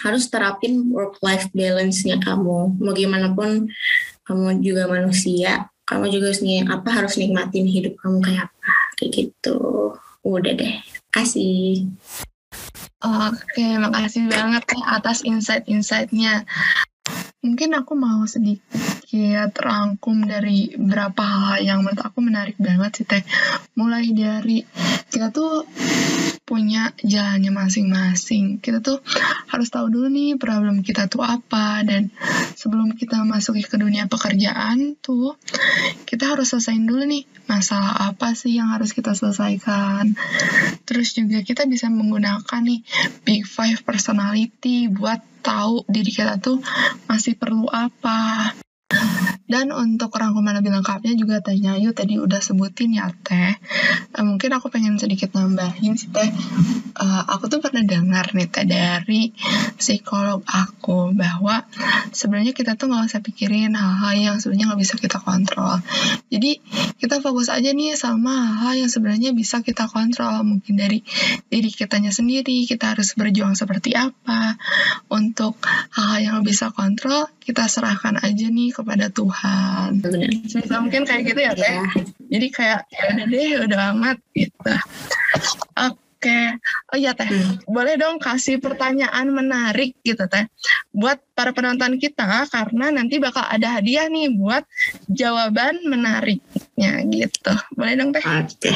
[0.00, 2.80] harus terapin work life balance-nya kamu.
[2.80, 3.68] Mau gimana pun
[4.24, 9.58] kamu juga manusia, kamu juga harus apa harus nikmatin hidup kamu kayak apa kayak gitu.
[10.24, 10.74] Udah deh,
[11.12, 11.88] kasih.
[13.00, 16.44] Oke, makasih banget ya atas insight-insightnya.
[17.40, 23.24] Mungkin aku mau sedikit rangkum dari beberapa hal yang menurut aku menarik banget sih Teh.
[23.80, 24.60] Mulai dari
[25.08, 25.64] kita tuh
[26.44, 28.60] punya jalannya masing-masing.
[28.60, 29.00] Kita tuh
[29.48, 32.12] harus tahu dulu nih problem kita tuh apa dan
[32.58, 35.38] sebelum kita masuk ke dunia pekerjaan tuh
[36.04, 40.12] kita harus selesaiin dulu nih masalah apa sih yang harus kita selesaikan.
[40.84, 42.84] Terus juga kita bisa menggunakan nih
[43.24, 46.60] Big Five Personality buat tahu diri kita tuh
[47.08, 48.52] masih perlu apa.
[49.50, 53.58] Dan untuk rangkuman lebih lengkapnya juga Teh Nyayu tadi udah sebutin ya Teh.
[54.14, 56.30] Uh, mungkin aku pengen sedikit nambahin sih Teh.
[56.94, 59.34] Uh, aku tuh pernah dengar nih Teh dari
[59.74, 61.66] psikolog aku bahwa
[62.14, 65.82] sebenarnya kita tuh nggak usah pikirin hal-hal yang sebenarnya nggak bisa kita kontrol.
[66.30, 66.62] Jadi
[67.02, 70.46] kita fokus aja nih sama hal-hal yang sebenarnya bisa kita kontrol.
[70.46, 71.02] Mungkin dari
[71.50, 74.54] diri kitanya sendiri, kita harus berjuang seperti apa.
[75.10, 75.58] Untuk
[75.98, 79.98] hal-hal yang bisa kontrol, kita serahkan aja nih kepada Tuhan.
[79.98, 80.30] Benar.
[80.46, 81.66] Sebisa mungkin kayak gitu ya, Teh.
[81.66, 81.82] Ya.
[82.30, 84.74] Jadi kayak, ya udah deh, udah amat gitu.
[85.74, 86.40] Oke,
[86.94, 87.66] oh iya Teh, hmm.
[87.66, 90.46] boleh dong kasih pertanyaan menarik gitu Teh,
[90.94, 94.62] buat para penonton kita karena nanti bakal ada hadiah nih buat
[95.10, 97.54] jawaban menariknya gitu.
[97.74, 98.22] Boleh dong Teh?
[98.22, 98.70] Oke.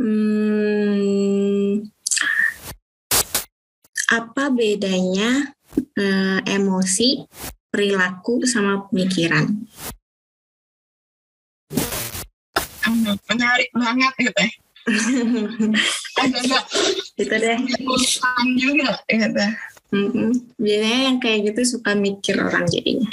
[0.00, 1.86] Hmm,
[4.08, 7.26] apa bedanya uh, emosi
[7.70, 9.50] perilaku sama pemikiran.
[13.30, 14.50] Menarik banget gitu ya.
[16.20, 16.64] agak-agak
[17.22, 17.58] itu deh
[18.60, 19.46] juga gitu.
[19.94, 20.30] Mm-mm.
[20.58, 23.08] biasanya yang kayak gitu suka mikir orang jadinya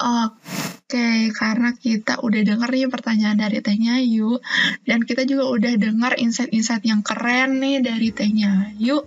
[0.00, 4.38] Oke, karena kita udah denger nih pertanyaan dari Tehnya Yu
[4.86, 9.04] dan kita juga udah denger insight-insight yang keren nih dari Tehnya Yu.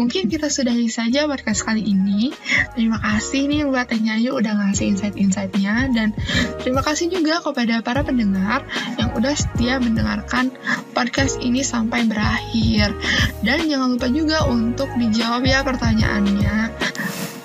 [0.00, 2.32] Mungkin kita sudahi saja podcast kali ini.
[2.74, 6.16] Terima kasih nih buat Tehnya Yu udah ngasih insight-insightnya dan
[6.64, 8.64] terima kasih juga kepada para pendengar
[8.96, 10.50] yang udah setia mendengarkan
[10.96, 12.96] podcast ini sampai berakhir.
[13.44, 16.56] Dan jangan lupa juga untuk dijawab ya pertanyaannya.